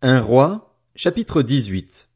Un 0.00 0.20
roi, 0.20 0.76
chapitre 0.94 1.42
18. 1.42 2.08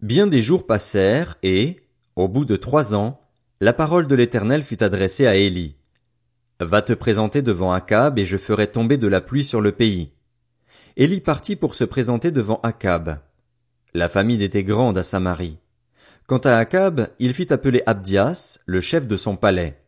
Bien 0.00 0.26
des 0.26 0.42
jours 0.42 0.66
passèrent, 0.66 1.38
et, 1.44 1.76
au 2.16 2.26
bout 2.26 2.44
de 2.44 2.56
trois 2.56 2.96
ans, 2.96 3.20
la 3.60 3.72
parole 3.72 4.08
de 4.08 4.16
l'Éternel 4.16 4.64
fut 4.64 4.82
adressée 4.82 5.28
à 5.28 5.36
Élie. 5.36 5.76
Va 6.58 6.82
te 6.82 6.92
présenter 6.92 7.42
devant 7.42 7.70
Akab, 7.70 8.18
et 8.18 8.24
je 8.24 8.36
ferai 8.36 8.66
tomber 8.66 8.96
de 8.96 9.06
la 9.06 9.20
pluie 9.20 9.44
sur 9.44 9.60
le 9.60 9.70
pays. 9.70 10.10
Élie 10.96 11.20
partit 11.20 11.54
pour 11.54 11.76
se 11.76 11.84
présenter 11.84 12.32
devant 12.32 12.58
Akab. 12.64 13.20
La 13.94 14.08
famine 14.08 14.40
était 14.40 14.64
grande 14.64 14.98
à 14.98 15.04
Samarie. 15.04 15.58
Quant 16.26 16.38
à 16.38 16.56
Akab, 16.56 17.10
il 17.20 17.34
fit 17.34 17.52
appeler 17.52 17.84
Abdias, 17.86 18.58
le 18.66 18.80
chef 18.80 19.06
de 19.06 19.16
son 19.16 19.36
palais. 19.36 19.80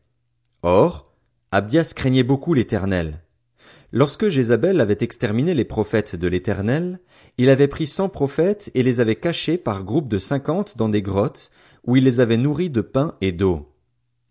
Or, 0.63 1.13
Abdias 1.51 1.95
craignait 1.97 2.23
beaucoup 2.23 2.55
l'Éternel. 2.55 3.23
Lorsque 3.91 4.29
Jézabel 4.29 4.81
avait 4.81 4.99
exterminé 5.01 5.55
les 5.55 5.65
prophètes 5.65 6.15
de 6.15 6.29
l'Éternel, 6.29 7.01
il 7.39 7.49
avait 7.49 7.69
pris 7.69 7.87
cent 7.87 8.11
prophètes 8.11 8.71
et 8.75 8.83
les 8.83 9.01
avait 9.01 9.17
cachés 9.17 9.57
par 9.57 9.83
groupes 9.83 10.09
de 10.09 10.19
cinquante 10.19 10.77
dans 10.77 10.91
des 10.91 11.01
grottes, 11.01 11.51
où 11.87 11.97
il 11.97 12.05
les 12.05 12.21
avait 12.21 12.37
nourris 12.37 12.69
de 12.69 12.83
pain 12.83 13.15
et 13.23 13.33
d'eau. 13.33 13.73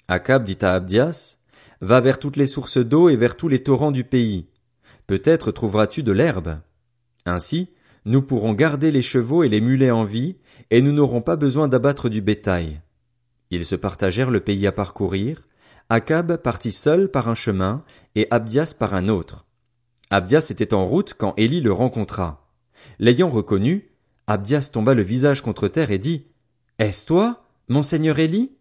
Akab 0.07 0.43
dit 0.43 0.59
à 0.61 0.75
Abdias, 0.75 1.37
Va 1.81 2.01
vers 2.01 2.19
toutes 2.19 2.37
les 2.37 2.45
sources 2.45 2.77
d'eau 2.77 3.09
et 3.09 3.15
vers 3.15 3.35
tous 3.35 3.47
les 3.47 3.63
torrents 3.63 3.91
du 3.91 4.03
pays. 4.03 4.47
Peut-être 5.07 5.51
trouveras-tu 5.51 6.03
de 6.03 6.11
l'herbe. 6.11 6.59
Ainsi, 7.25 7.71
nous 8.05 8.21
pourrons 8.21 8.53
garder 8.53 8.91
les 8.91 9.01
chevaux 9.01 9.43
et 9.43 9.49
les 9.49 9.61
mulets 9.61 9.91
en 9.91 10.03
vie, 10.03 10.37
et 10.69 10.81
nous 10.81 10.91
n'aurons 10.91 11.21
pas 11.21 11.35
besoin 11.35 11.67
d'abattre 11.67 12.09
du 12.09 12.21
bétail. 12.21 12.81
Ils 13.49 13.65
se 13.65 13.75
partagèrent 13.75 14.31
le 14.31 14.39
pays 14.39 14.67
à 14.67 14.71
parcourir. 14.71 15.47
Akab 15.89 16.37
partit 16.37 16.71
seul 16.71 17.09
par 17.09 17.27
un 17.27 17.35
chemin, 17.35 17.83
et 18.15 18.27
Abdias 18.29 18.75
par 18.77 18.93
un 18.93 19.07
autre. 19.07 19.46
Abdias 20.09 20.47
était 20.49 20.73
en 20.73 20.85
route 20.85 21.13
quand 21.13 21.33
Élie 21.35 21.59
le 21.59 21.73
rencontra. 21.73 22.47
L'ayant 22.97 23.29
reconnu, 23.29 23.91
Abdias 24.25 24.69
tomba 24.71 24.93
le 24.93 25.01
visage 25.01 25.41
contre 25.41 25.67
terre 25.67 25.91
et 25.91 25.97
dit, 25.97 26.27
Est-ce 26.79 27.05
toi, 27.05 27.43
mon 27.67 27.81
seigneur 27.81 28.17
Élie? 28.17 28.53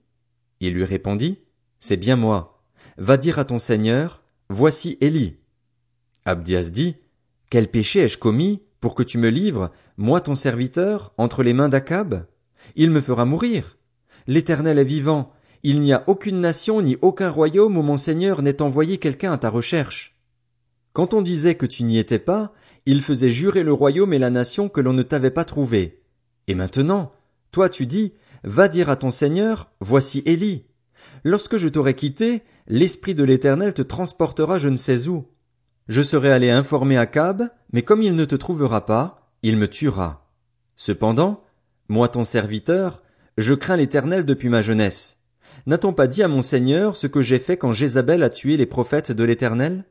Il 0.58 0.74
lui 0.74 0.84
répondit, 0.84 1.38
C'est 1.78 1.96
bien 1.96 2.16
moi. 2.16 2.60
Va 2.98 3.16
dire 3.16 3.38
à 3.38 3.44
ton 3.44 3.60
seigneur, 3.60 4.24
Voici 4.48 4.98
Élie. 5.00 5.36
Abdias 6.24 6.70
dit, 6.70 6.96
Quel 7.48 7.68
péché 7.68 8.00
ai-je 8.00 8.18
commis 8.18 8.62
pour 8.80 8.96
que 8.96 9.04
tu 9.04 9.18
me 9.18 9.28
livres, 9.28 9.70
moi 9.96 10.20
ton 10.20 10.34
serviteur, 10.34 11.14
entre 11.16 11.44
les 11.44 11.52
mains 11.52 11.68
d'Akab? 11.68 12.26
Il 12.74 12.90
me 12.90 13.00
fera 13.00 13.24
mourir. 13.24 13.78
L'Éternel 14.26 14.80
est 14.80 14.84
vivant. 14.84 15.32
Il 15.62 15.80
n'y 15.80 15.92
a 15.92 16.02
aucune 16.08 16.40
nation 16.40 16.82
ni 16.82 16.96
aucun 17.02 17.30
royaume 17.30 17.76
où 17.76 17.82
mon 17.82 17.96
seigneur 17.96 18.42
n'ait 18.42 18.62
envoyé 18.62 18.98
quelqu'un 18.98 19.32
à 19.32 19.38
ta 19.38 19.48
recherche. 19.48 20.15
Quand 20.96 21.12
on 21.12 21.20
disait 21.20 21.56
que 21.56 21.66
tu 21.66 21.84
n'y 21.84 21.98
étais 21.98 22.18
pas, 22.18 22.54
il 22.86 23.02
faisait 23.02 23.28
jurer 23.28 23.62
le 23.62 23.72
royaume 23.74 24.14
et 24.14 24.18
la 24.18 24.30
nation 24.30 24.70
que 24.70 24.80
l'on 24.80 24.94
ne 24.94 25.02
t'avait 25.02 25.30
pas 25.30 25.44
trouvé. 25.44 26.00
Et 26.48 26.54
maintenant, 26.54 27.12
toi 27.52 27.68
tu 27.68 27.84
dis, 27.84 28.14
va 28.44 28.66
dire 28.68 28.88
à 28.88 28.96
ton 28.96 29.10
Seigneur, 29.10 29.70
voici 29.80 30.22
Élie. 30.24 30.64
Lorsque 31.22 31.58
je 31.58 31.68
t'aurai 31.68 31.92
quitté, 31.92 32.44
l'Esprit 32.66 33.14
de 33.14 33.24
l'Éternel 33.24 33.74
te 33.74 33.82
transportera 33.82 34.56
je 34.56 34.70
ne 34.70 34.76
sais 34.76 35.06
où. 35.06 35.26
Je 35.86 36.00
serai 36.00 36.32
allé 36.32 36.48
informer 36.48 36.96
Akab, 36.96 37.50
mais 37.74 37.82
comme 37.82 38.00
il 38.00 38.14
ne 38.14 38.24
te 38.24 38.34
trouvera 38.34 38.86
pas, 38.86 39.30
il 39.42 39.58
me 39.58 39.68
tuera. 39.68 40.30
Cependant, 40.76 41.44
moi 41.90 42.08
ton 42.08 42.24
serviteur, 42.24 43.02
je 43.36 43.52
crains 43.52 43.76
l'Éternel 43.76 44.24
depuis 44.24 44.48
ma 44.48 44.62
jeunesse. 44.62 45.18
N'a-t-on 45.66 45.92
pas 45.92 46.06
dit 46.06 46.22
à 46.22 46.28
mon 46.28 46.40
Seigneur 46.40 46.96
ce 46.96 47.06
que 47.06 47.20
j'ai 47.20 47.38
fait 47.38 47.58
quand 47.58 47.72
Jézabel 47.72 48.22
a 48.22 48.30
tué 48.30 48.56
les 48.56 48.64
prophètes 48.64 49.12
de 49.12 49.24
l'Éternel? 49.24 49.84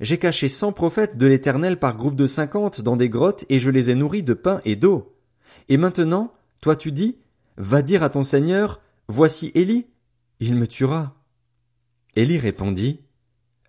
J'ai 0.00 0.18
caché 0.18 0.48
cent 0.48 0.72
prophètes 0.72 1.16
de 1.16 1.26
l'Éternel 1.26 1.78
par 1.78 1.96
groupe 1.96 2.16
de 2.16 2.26
cinquante 2.26 2.80
dans 2.80 2.96
des 2.96 3.08
grottes 3.08 3.44
et 3.48 3.58
je 3.58 3.70
les 3.70 3.90
ai 3.90 3.94
nourris 3.94 4.22
de 4.22 4.34
pain 4.34 4.60
et 4.64 4.76
d'eau. 4.76 5.16
Et 5.68 5.76
maintenant, 5.76 6.32
toi 6.60 6.76
tu 6.76 6.92
dis, 6.92 7.18
va 7.56 7.82
dire 7.82 8.02
à 8.02 8.08
ton 8.08 8.22
Seigneur, 8.22 8.80
voici 9.08 9.52
Élie, 9.54 9.86
il 10.40 10.56
me 10.56 10.66
tuera. 10.66 11.14
Élie 12.16 12.38
répondit, 12.38 13.00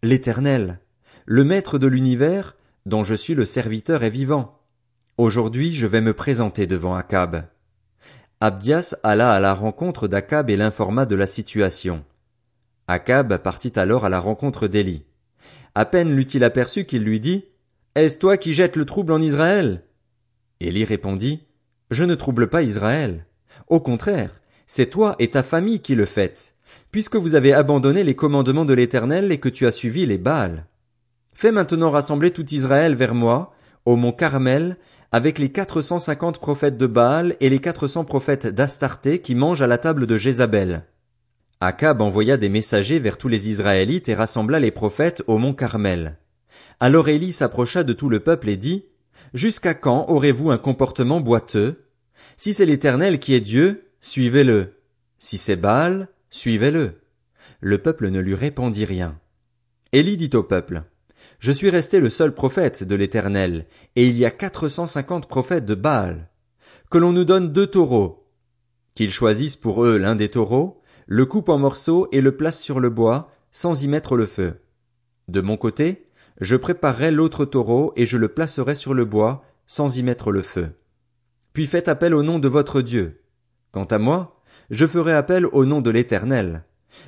L'Éternel, 0.02 0.80
le 1.26 1.44
Maître 1.44 1.78
de 1.78 1.88
l'univers, 1.88 2.58
dont 2.86 3.04
je 3.04 3.16
suis 3.16 3.36
le 3.36 3.46
serviteur 3.46 4.04
est 4.04 4.10
vivant. 4.10 4.60
Aujourd'hui 5.18 5.74
je 5.74 5.88
vais 5.88 6.02
me 6.02 6.14
présenter 6.14 6.68
devant 6.68 6.96
Akab. 6.96 7.46
Abdias 8.42 8.96
alla 9.04 9.34
à 9.34 9.40
la 9.40 9.54
rencontre 9.54 10.08
d'Akab 10.08 10.50
et 10.50 10.58
l'informa 10.58 11.06
de 11.06 11.16
la 11.16 11.28
situation. 11.28 12.04
Akab 12.88 13.38
partit 13.38 13.72
alors 13.78 14.04
à 14.04 14.10
la 14.10 14.20
rencontre 14.20 14.68
d'Élie. 14.68 15.06
À 15.76 15.86
peine 15.86 16.16
l'eut-il 16.16 16.44
aperçu 16.44 16.86
qu'il 16.86 17.04
lui 17.04 17.20
dit 17.20 17.46
Est-ce 17.96 18.18
toi 18.18 18.38
qui 18.38 18.54
jettes 18.54 18.76
le 18.76 18.86
trouble 18.86 19.12
en 19.12 19.20
Israël? 19.20 19.84
Élie 20.60 20.86
répondit 20.86 21.48
Je 21.90 22.04
ne 22.04 22.14
trouble 22.16 22.48
pas 22.48 22.62
Israël. 22.62 23.26
Au 23.68 23.80
contraire, 23.80 24.40
c'est 24.68 24.90
toi 24.90 25.16
et 25.18 25.30
ta 25.30 25.42
famille 25.42 25.80
qui 25.80 25.96
le 25.96 26.06
faites, 26.06 26.54
puisque 26.92 27.16
vous 27.16 27.34
avez 27.34 27.54
abandonné 27.54 28.04
les 28.04 28.16
commandements 28.16 28.66
de 28.66 28.74
l'Éternel 28.74 29.32
et 29.32 29.40
que 29.40 29.50
tu 29.50 29.66
as 29.66 29.72
suivi 29.72 30.06
les 30.06 30.20
Baals. 30.20 30.68
Fais 31.34 31.52
maintenant 31.52 31.90
rassembler 31.90 32.32
tout 32.32 32.54
Israël 32.54 32.94
vers 32.94 33.16
moi, 33.16 33.54
au 33.86 33.96
mont 33.96 34.12
Carmel, 34.12 34.78
avec 35.12 35.40
les 35.40 35.52
quatre 35.52 35.82
cent 35.82 36.00
cinquante 36.00 36.40
prophètes 36.40 36.78
de 36.78 36.88
Baal 36.88 37.36
et 37.40 37.50
les 37.50 37.60
quatre 37.60 37.88
cents 37.88 38.06
prophètes 38.06 38.48
d'Astarté 38.48 39.20
qui 39.20 39.36
mangent 39.36 39.62
à 39.62 39.68
la 39.68 39.78
table 39.78 40.06
de 40.08 40.18
Jézabel. 40.18 40.86
Akab 41.66 42.02
envoya 42.02 42.36
des 42.36 42.50
messagers 42.50 43.00
vers 43.00 43.18
tous 43.18 43.30
les 43.30 43.48
Israélites 43.48 44.10
et 44.10 44.16
rassembla 44.16 44.60
les 44.60 44.72
prophètes 44.72 45.24
au 45.28 45.38
mont 45.38 45.54
Carmel. 45.54 46.18
Alors 46.82 47.08
Élie 47.08 47.32
s'approcha 47.32 47.86
de 47.86 47.94
tout 47.94 48.10
le 48.10 48.20
peuple 48.20 48.50
et 48.50 48.58
dit, 48.58 48.84
Jusqu'à 49.34 49.74
quand 49.74 50.10
aurez-vous 50.10 50.52
un 50.52 50.58
comportement 50.58 51.22
boiteux? 51.22 51.86
Si 52.36 52.54
c'est 52.54 52.66
l'Éternel 52.66 53.18
qui 53.18 53.34
est 53.34 53.40
Dieu, 53.40 53.92
suivez-le. 54.02 54.74
Si 55.20 55.38
c'est 55.38 55.56
Baal, 55.56 56.10
suivez-le. 56.32 57.00
Le 57.62 57.78
peuple 57.78 58.10
ne 58.10 58.20
lui 58.20 58.36
répondit 58.36 58.84
rien. 58.84 59.18
Élie 59.94 60.18
dit 60.18 60.32
au 60.34 60.44
peuple, 60.44 60.84
Je 61.40 61.54
suis 61.54 61.70
resté 61.70 62.02
le 62.02 62.10
seul 62.10 62.34
prophète 62.34 62.84
de 62.84 62.96
l'Éternel, 62.96 63.68
et 63.96 64.06
il 64.06 64.18
y 64.18 64.26
a 64.26 64.32
quatre 64.32 64.68
cent 64.68 64.86
cinquante 64.86 65.30
prophètes 65.30 65.66
de 65.66 65.76
Baal. 65.76 66.30
Que 66.92 66.98
l'on 66.98 67.14
nous 67.14 67.24
donne 67.24 67.54
deux 67.54 67.68
taureaux. 67.68 68.28
Qu'ils 68.96 69.12
choisissent 69.12 69.56
pour 69.56 69.86
eux 69.86 69.98
l'un 69.98 70.16
des 70.16 70.30
taureaux, 70.30 70.83
le 71.08 71.26
coupe 71.26 71.50
en 71.50 71.58
morceaux 71.58 72.08
et 72.12 72.22
le 72.22 72.36
place 72.36 72.60
sur 72.60 72.80
le 72.80 72.90
bois, 72.90 73.32
sans 73.52 73.84
y 73.84 73.88
mettre 73.88 74.16
le 74.16 74.26
feu. 74.26 74.62
De 75.28 75.42
mon 75.42 75.58
côté, 75.58 76.08
je 76.42 76.56
préparerai 76.56 77.12
l'autre 77.12 77.46
taureau 77.46 77.94
et 77.96 78.06
je 78.06 78.18
le 78.18 78.30
placerai 78.30 78.76
sur 78.76 78.94
le 78.94 79.06
bois, 79.06 79.44
sans 79.66 79.98
y 79.98 80.04
mettre 80.04 80.32
le 80.32 80.42
feu. 80.42 80.72
Puis 81.54 81.68
faites 81.68 81.88
appel 81.88 82.14
au 82.14 82.24
nom 82.24 82.40
de 82.40 82.48
votre 82.48 82.82
Dieu. 82.82 83.22
Quant 83.72 83.86
à 83.86 84.00
moi, 84.00 84.42
je 84.70 84.88
ferai 84.88 85.14
appel 85.14 85.46
au 85.46 85.66
nom 85.66 85.82
de 85.82 85.90
l'Éternel. 85.90 86.64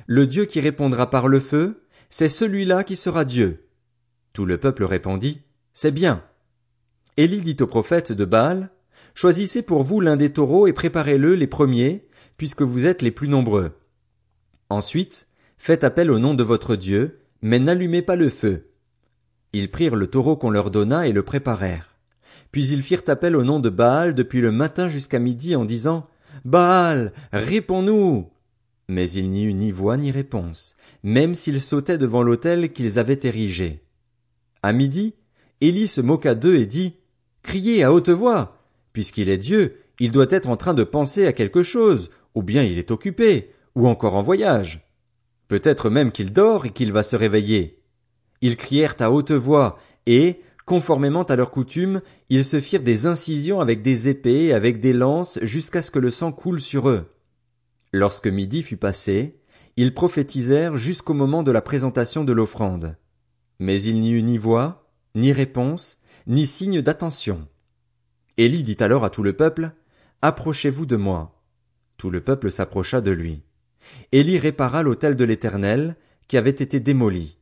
Le 0.06 0.26
Dieu 0.26 0.44
qui 0.44 0.60
répondra 0.60 1.10
par 1.10 1.28
le 1.28 1.40
feu, 1.40 1.82
c'est 2.10 2.28
celui-là 2.28 2.84
qui 2.84 2.96
sera 2.96 3.24
Dieu. 3.24 3.68
Tout 4.32 4.46
le 4.46 4.58
peuple 4.58 4.84
répondit, 4.84 5.42
C'est 5.72 5.90
bien. 5.90 6.22
Élie 7.16 7.40
dit 7.40 7.56
au 7.60 7.66
prophète 7.66 8.12
de 8.12 8.24
Baal, 8.24 8.70
Choisissez 9.14 9.62
pour 9.62 9.82
vous 9.82 10.00
l'un 10.00 10.16
des 10.16 10.32
taureaux 10.32 10.66
et 10.66 10.72
préparez-le 10.72 11.34
les 11.34 11.46
premiers, 11.46 12.06
puisque 12.36 12.62
vous 12.62 12.86
êtes 12.86 13.02
les 13.02 13.10
plus 13.10 13.28
nombreux. 13.28 13.72
Ensuite, 14.70 15.28
faites 15.58 15.84
appel 15.84 16.10
au 16.10 16.18
nom 16.18 16.34
de 16.34 16.42
votre 16.42 16.76
Dieu, 16.76 17.20
mais 17.42 17.58
n'allumez 17.58 18.02
pas 18.02 18.16
le 18.16 18.28
feu. 18.28 18.70
Ils 19.52 19.70
prirent 19.70 19.96
le 19.96 20.08
taureau 20.08 20.36
qu'on 20.36 20.50
leur 20.50 20.70
donna 20.70 21.06
et 21.06 21.12
le 21.12 21.22
préparèrent. 21.22 21.96
Puis 22.52 22.68
ils 22.68 22.82
firent 22.82 23.02
appel 23.06 23.36
au 23.36 23.44
nom 23.44 23.60
de 23.60 23.70
Baal 23.70 24.14
depuis 24.14 24.40
le 24.40 24.52
matin 24.52 24.88
jusqu'à 24.88 25.18
midi 25.18 25.56
en 25.56 25.64
disant, 25.64 26.08
Baal, 26.44 27.12
réponds-nous! 27.32 28.30
Mais 28.88 29.10
il 29.10 29.30
n'y 29.30 29.44
eut 29.44 29.54
ni 29.54 29.72
voix 29.72 29.96
ni 29.96 30.10
réponse, 30.10 30.74
même 31.02 31.34
s'ils 31.34 31.60
sautaient 31.60 31.98
devant 31.98 32.22
l'autel 32.22 32.72
qu'ils 32.72 32.98
avaient 32.98 33.20
érigé. 33.22 33.82
À 34.62 34.72
midi, 34.72 35.14
Élie 35.60 35.88
se 35.88 36.00
moqua 36.00 36.34
d'eux 36.34 36.56
et 36.56 36.66
dit, 36.66 36.96
Criez 37.42 37.82
à 37.82 37.92
haute 37.92 38.10
voix! 38.10 38.58
Puisqu'il 38.92 39.28
est 39.28 39.38
Dieu, 39.38 39.76
il 40.00 40.10
doit 40.10 40.26
être 40.30 40.48
en 40.48 40.56
train 40.56 40.74
de 40.74 40.84
penser 40.84 41.26
à 41.26 41.32
quelque 41.32 41.62
chose, 41.62 42.10
ou 42.34 42.42
bien 42.42 42.62
il 42.62 42.78
est 42.78 42.90
occupé, 42.90 43.50
ou 43.76 43.86
encore 43.86 44.14
en 44.14 44.22
voyage. 44.22 44.90
Peut-être 45.46 45.90
même 45.90 46.10
qu'il 46.10 46.32
dort 46.32 46.66
et 46.66 46.70
qu'il 46.70 46.92
va 46.92 47.04
se 47.04 47.14
réveiller. 47.14 47.84
Ils 48.40 48.56
crièrent 48.56 48.96
à 48.98 49.12
haute 49.12 49.30
voix, 49.30 49.78
et, 50.06 50.40
conformément 50.64 51.22
à 51.22 51.36
leur 51.36 51.52
coutume, 51.52 52.00
ils 52.28 52.44
se 52.44 52.60
firent 52.60 52.82
des 52.82 53.06
incisions 53.06 53.60
avec 53.60 53.82
des 53.82 54.08
épées, 54.08 54.52
avec 54.52 54.80
des 54.80 54.92
lances, 54.92 55.38
jusqu'à 55.42 55.82
ce 55.82 55.92
que 55.92 56.00
le 56.00 56.10
sang 56.10 56.32
coule 56.32 56.60
sur 56.60 56.88
eux. 56.88 57.12
Lorsque 57.92 58.26
midi 58.26 58.62
fut 58.62 58.76
passé, 58.76 59.40
ils 59.76 59.94
prophétisèrent 59.94 60.76
jusqu'au 60.76 61.14
moment 61.14 61.42
de 61.42 61.52
la 61.52 61.62
présentation 61.62 62.24
de 62.24 62.32
l'offrande. 62.32 62.96
Mais 63.58 63.80
il 63.80 64.00
n'y 64.00 64.10
eut 64.12 64.22
ni 64.22 64.38
voix, 64.38 64.90
ni 65.14 65.32
réponse, 65.32 65.98
ni 66.26 66.46
signe 66.46 66.82
d'attention. 66.82 67.46
Élie 68.38 68.62
dit 68.62 68.76
alors 68.80 69.04
à 69.04 69.10
tout 69.10 69.22
le 69.22 69.34
peuple, 69.34 69.72
Approchez-vous 70.22 70.86
de 70.86 70.96
moi. 70.96 71.42
Tout 71.98 72.10
le 72.10 72.20
peuple 72.22 72.50
s'approcha 72.50 73.00
de 73.00 73.10
lui. 73.10 73.42
Élie 74.12 74.38
répara 74.38 74.82
l'autel 74.82 75.16
de 75.16 75.24
l'Éternel, 75.24 75.96
qui 76.28 76.36
avait 76.36 76.50
été 76.50 76.80
démoli. 76.80 77.38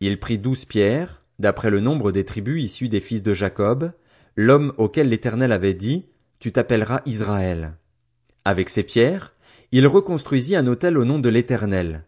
Il 0.00 0.18
prit 0.18 0.38
douze 0.38 0.64
pierres, 0.64 1.22
d'après 1.38 1.70
le 1.70 1.80
nombre 1.80 2.12
des 2.12 2.24
tribus 2.24 2.62
issues 2.64 2.88
des 2.88 3.00
fils 3.00 3.22
de 3.22 3.34
Jacob, 3.34 3.92
l'homme 4.36 4.72
auquel 4.78 5.08
l'Éternel 5.08 5.52
avait 5.52 5.74
dit, 5.74 6.06
Tu 6.40 6.52
t'appelleras 6.52 7.02
Israël. 7.06 7.76
Avec 8.44 8.68
ses 8.68 8.82
pierres, 8.82 9.34
il 9.72 9.86
reconstruisit 9.86 10.56
un 10.56 10.66
autel 10.66 10.98
au 10.98 11.04
nom 11.04 11.18
de 11.18 11.28
l'Éternel. 11.28 12.04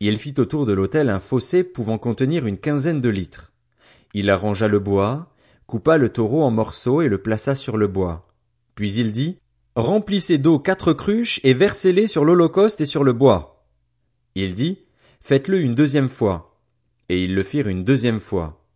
Il 0.00 0.18
fit 0.18 0.34
autour 0.38 0.66
de 0.66 0.72
l'autel 0.72 1.08
un 1.08 1.20
fossé 1.20 1.64
pouvant 1.64 1.98
contenir 1.98 2.46
une 2.46 2.58
quinzaine 2.58 3.00
de 3.00 3.08
litres. 3.08 3.52
Il 4.14 4.30
arrangea 4.30 4.68
le 4.68 4.78
bois, 4.78 5.32
coupa 5.66 5.98
le 5.98 6.08
taureau 6.08 6.42
en 6.42 6.50
morceaux 6.50 7.02
et 7.02 7.08
le 7.08 7.18
plaça 7.18 7.54
sur 7.54 7.76
le 7.76 7.88
bois. 7.88 8.28
Puis 8.74 8.94
il 8.94 9.12
dit, 9.12 9.38
Remplissez 9.78 10.38
d'eau 10.38 10.58
quatre 10.58 10.92
cruches 10.92 11.38
et 11.44 11.54
versez-les 11.54 12.08
sur 12.08 12.24
l'holocauste 12.24 12.80
et 12.80 12.84
sur 12.84 13.04
le 13.04 13.12
bois. 13.12 13.64
Il 14.34 14.56
dit, 14.56 14.78
Faites-le 15.20 15.60
une 15.60 15.76
deuxième 15.76 16.08
fois. 16.08 16.60
Et 17.08 17.22
ils 17.22 17.32
le 17.32 17.44
firent 17.44 17.68
une 17.68 17.84
deuxième 17.84 18.18
fois. 18.18 18.66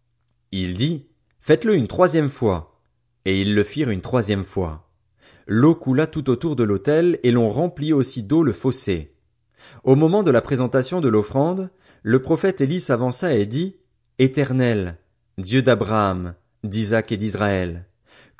Il 0.52 0.76
dit, 0.76 1.08
Faites-le 1.40 1.75
une 1.75 1.88
troisième 1.88 2.31
fois. 2.31 2.84
Et 3.25 3.40
ils 3.40 3.52
le 3.52 3.64
firent 3.64 3.90
une 3.90 4.00
troisième 4.00 4.44
fois. 4.44 4.93
L'eau 5.49 5.75
coula 5.75 6.06
tout 6.06 6.31
autour 6.31 6.54
de 6.54 6.62
l'autel 6.62 7.19
et 7.25 7.32
l'on 7.32 7.50
remplit 7.50 7.93
aussi 7.93 8.22
d'eau 8.22 8.44
le 8.44 8.52
fossé. 8.52 9.16
Au 9.82 9.96
moment 9.96 10.22
de 10.22 10.31
la 10.31 10.40
présentation 10.40 11.00
de 11.00 11.08
l'offrande, 11.08 11.72
le 12.05 12.22
prophète 12.22 12.60
Élie 12.60 12.78
s'avança 12.78 13.34
et 13.34 13.46
dit, 13.46 13.75
Éternel, 14.20 14.98
Dieu 15.37 15.62
d'Abraham, 15.62 16.37
d'Isaac 16.62 17.10
et 17.10 17.16
d'Israël, 17.16 17.88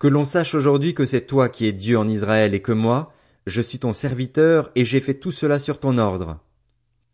que 0.02 0.08
l'on 0.08 0.25
sache 0.25 0.56
aujourd'hui 0.56 0.94
que 0.94 1.04
c'est 1.04 1.28
toi 1.28 1.49
qui 1.49 1.64
es 1.64 1.72
Dieu 1.72 1.96
en 1.96 2.08
Israël 2.08 2.54
et 2.54 2.60
que 2.60 2.72
moi, 2.72 3.12
je 3.46 3.62
suis 3.62 3.78
ton 3.78 3.93
serviteur 3.93 4.72
et 4.75 4.84
j'ai 4.84 5.00
fait 5.00 5.14
tout 5.14 5.31
cela 5.31 5.60
sur 5.60 5.78
ton 5.78 5.96
ordre. 5.96 6.40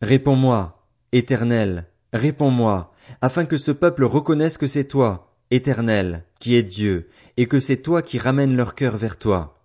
Réponds-moi, 0.00 0.87
Éternel, 1.12 1.90
réponds-moi, 2.14 2.90
afin 3.20 3.44
que 3.44 3.58
ce 3.58 3.73
peuple 3.73 4.05
reconnaisse 4.05 4.56
que 4.56 4.67
c'est 4.67 4.88
toi, 4.88 5.37
Éternel, 5.50 6.25
qui 6.40 6.55
es 6.55 6.62
Dieu, 6.62 7.11
et 7.37 7.44
que 7.44 7.61
c'est 7.61 7.76
toi 7.76 8.00
qui 8.00 8.19
ramènes 8.19 8.56
leur 8.56 8.75
cœur 8.75 8.96
vers 8.96 9.19
toi. 9.19 9.61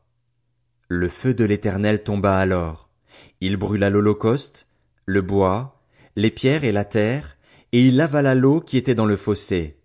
Le 0.89 1.07
feu 1.07 1.33
de 1.33 1.45
l'Éternel 1.45 2.03
tomba 2.03 2.37
alors. 2.37 2.89
Il 3.39 3.55
brûla 3.55 3.89
l'holocauste, 3.89 4.67
le 5.05 5.21
bois, 5.21 5.81
les 6.17 6.29
pierres 6.29 6.65
et 6.65 6.73
la 6.73 6.83
terre, 6.83 7.37
et 7.71 7.87
il 7.87 8.01
avala 8.01 8.35
l'eau 8.35 8.59
qui 8.59 8.75
était 8.75 8.95
dans 8.95 9.05
le 9.05 9.15
fossé. 9.15 9.77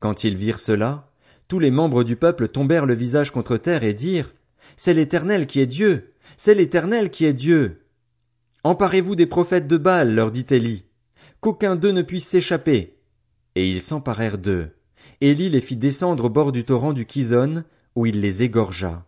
Quand 0.00 0.24
ils 0.24 0.36
virent 0.36 0.58
cela, 0.58 1.05
tous 1.48 1.58
les 1.58 1.70
membres 1.70 2.04
du 2.04 2.16
peuple 2.16 2.48
tombèrent 2.48 2.86
le 2.86 2.94
visage 2.94 3.30
contre 3.30 3.56
terre 3.56 3.84
et 3.84 3.94
dirent, 3.94 4.34
C'est 4.76 4.94
l'Éternel 4.94 5.46
qui 5.46 5.60
est 5.60 5.66
Dieu, 5.66 6.12
c'est 6.36 6.54
l'Éternel 6.54 7.10
qui 7.10 7.24
est 7.24 7.32
Dieu. 7.32 7.82
Emparez-vous 8.64 9.14
des 9.14 9.26
prophètes 9.26 9.68
de 9.68 9.76
Baal, 9.76 10.14
leur 10.14 10.30
dit 10.30 10.46
Élie, 10.50 10.84
qu'aucun 11.40 11.76
d'eux 11.76 11.92
ne 11.92 12.02
puisse 12.02 12.26
s'échapper. 12.26 12.98
Et 13.54 13.70
ils 13.70 13.80
s'emparèrent 13.80 14.38
d'eux. 14.38 14.70
Élie 15.20 15.48
les 15.48 15.60
fit 15.60 15.76
descendre 15.76 16.24
au 16.24 16.28
bord 16.28 16.52
du 16.52 16.64
torrent 16.64 16.92
du 16.92 17.06
Kison, 17.06 17.64
où 17.94 18.06
il 18.06 18.20
les 18.20 18.42
égorgea. 18.42 19.06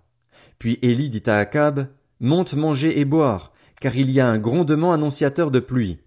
Puis 0.58 0.78
Élie 0.82 1.10
dit 1.10 1.22
à 1.26 1.38
Akab, 1.38 1.88
Monte 2.20 2.54
manger 2.54 2.98
et 2.98 3.04
boire, 3.04 3.52
car 3.80 3.96
il 3.96 4.10
y 4.10 4.20
a 4.20 4.28
un 4.28 4.38
grondement 4.38 4.92
annonciateur 4.92 5.50
de 5.50 5.60
pluie. 5.60 5.98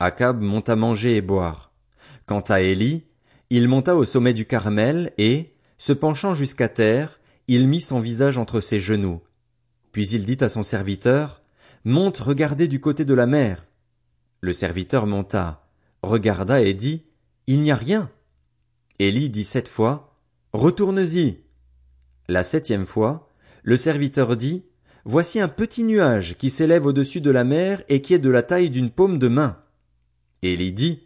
Akab 0.00 0.40
monta 0.40 0.76
manger 0.76 1.16
et 1.16 1.22
boire. 1.22 1.72
Quant 2.26 2.40
à 2.40 2.60
Élie, 2.60 3.04
il 3.50 3.68
monta 3.68 3.96
au 3.96 4.04
sommet 4.04 4.34
du 4.34 4.44
Carmel 4.44 5.12
et, 5.16 5.54
se 5.78 5.92
penchant 5.92 6.34
jusqu'à 6.34 6.68
terre, 6.68 7.18
il 7.46 7.66
mit 7.68 7.80
son 7.80 8.00
visage 8.00 8.36
entre 8.36 8.60
ses 8.60 8.78
genoux. 8.78 9.20
Puis 9.92 10.08
il 10.08 10.26
dit 10.26 10.36
à 10.40 10.48
son 10.48 10.62
serviteur, 10.62 11.42
Monte 11.84 12.18
regarder 12.18 12.68
du 12.68 12.80
côté 12.80 13.04
de 13.04 13.14
la 13.14 13.26
mer. 13.26 13.64
Le 14.40 14.52
serviteur 14.52 15.06
monta, 15.06 15.66
regarda 16.02 16.60
et 16.60 16.74
dit, 16.74 17.04
Il 17.46 17.62
n'y 17.62 17.70
a 17.70 17.76
rien. 17.76 18.10
Élie 18.98 19.30
dit 19.30 19.44
sept 19.44 19.68
fois, 19.68 20.16
Retourne-y. 20.52 21.38
La 22.28 22.44
septième 22.44 22.84
fois, 22.84 23.30
le 23.62 23.76
serviteur 23.76 24.36
dit, 24.36 24.64
Voici 25.04 25.40
un 25.40 25.48
petit 25.48 25.84
nuage 25.84 26.36
qui 26.36 26.50
s'élève 26.50 26.84
au-dessus 26.84 27.22
de 27.22 27.30
la 27.30 27.44
mer 27.44 27.82
et 27.88 28.02
qui 28.02 28.12
est 28.12 28.18
de 28.18 28.28
la 28.28 28.42
taille 28.42 28.68
d'une 28.68 28.90
paume 28.90 29.18
de 29.18 29.28
main. 29.28 29.56
Élie 30.42 30.72
dit, 30.72 31.04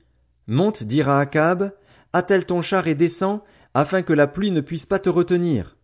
Monte 0.48 0.82
dire 0.82 1.08
à 1.08 1.20
Akab, 1.20 1.72
attelle 2.12 2.44
ton 2.44 2.62
char 2.62 2.86
et 2.86 2.94
descends, 2.94 3.44
afin 3.74 4.02
que 4.02 4.12
la 4.12 4.26
pluie 4.26 4.50
ne 4.50 4.60
puisse 4.60 4.86
pas 4.86 4.98
te 4.98 5.08
retenir. 5.08 5.76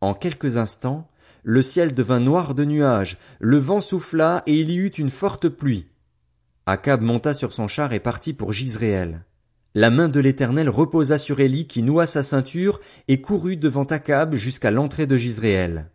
En 0.00 0.14
quelques 0.14 0.56
instants, 0.56 1.08
le 1.42 1.62
ciel 1.62 1.94
devint 1.94 2.20
noir 2.20 2.54
de 2.54 2.64
nuages, 2.64 3.18
le 3.40 3.56
vent 3.58 3.80
souffla 3.80 4.42
et 4.46 4.60
il 4.60 4.70
y 4.70 4.76
eut 4.76 4.88
une 4.88 5.10
forte 5.10 5.48
pluie. 5.48 5.86
Akab 6.66 7.02
monta 7.02 7.34
sur 7.34 7.52
son 7.52 7.68
char 7.68 7.92
et 7.92 8.00
partit 8.00 8.32
pour 8.32 8.52
Gisréel. 8.52 9.24
La 9.74 9.90
main 9.90 10.08
de 10.08 10.20
l'Éternel 10.20 10.68
reposa 10.68 11.18
sur 11.18 11.38
Élie 11.38 11.66
qui 11.66 11.82
noua 11.82 12.06
sa 12.06 12.22
ceinture 12.22 12.80
et 13.08 13.20
courut 13.20 13.56
devant 13.56 13.84
Akab 13.84 14.34
jusqu'à 14.34 14.70
l'entrée 14.70 15.06
de 15.06 15.16
Gisréel. 15.16 15.90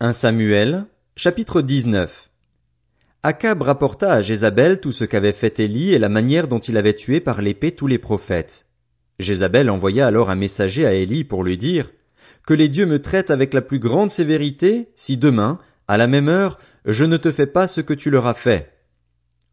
1 0.00 0.12
Samuel, 0.12 0.86
chapitre 1.16 1.62
19. 1.62 2.30
Akab 3.26 3.62
rapporta 3.62 4.12
à 4.12 4.20
Jézabel 4.20 4.80
tout 4.80 4.92
ce 4.92 5.06
qu'avait 5.06 5.32
fait 5.32 5.58
Élie 5.58 5.94
et 5.94 5.98
la 5.98 6.10
manière 6.10 6.46
dont 6.46 6.58
il 6.58 6.76
avait 6.76 6.92
tué 6.92 7.20
par 7.20 7.40
l'épée 7.40 7.72
tous 7.72 7.86
les 7.86 7.96
prophètes. 7.96 8.66
Jézabel 9.18 9.70
envoya 9.70 10.06
alors 10.06 10.28
un 10.28 10.34
messager 10.34 10.84
à 10.84 10.92
Élie 10.92 11.24
pour 11.24 11.42
lui 11.42 11.56
dire 11.56 11.90
Que 12.46 12.52
les 12.52 12.68
dieux 12.68 12.84
me 12.84 13.00
traitent 13.00 13.30
avec 13.30 13.54
la 13.54 13.62
plus 13.62 13.78
grande 13.78 14.10
sévérité 14.10 14.90
si 14.94 15.16
demain, 15.16 15.58
à 15.88 15.96
la 15.96 16.06
même 16.06 16.28
heure, 16.28 16.58
je 16.84 17.06
ne 17.06 17.16
te 17.16 17.30
fais 17.30 17.46
pas 17.46 17.66
ce 17.66 17.80
que 17.80 17.94
tu 17.94 18.10
leur 18.10 18.26
as 18.26 18.34
fait. 18.34 18.74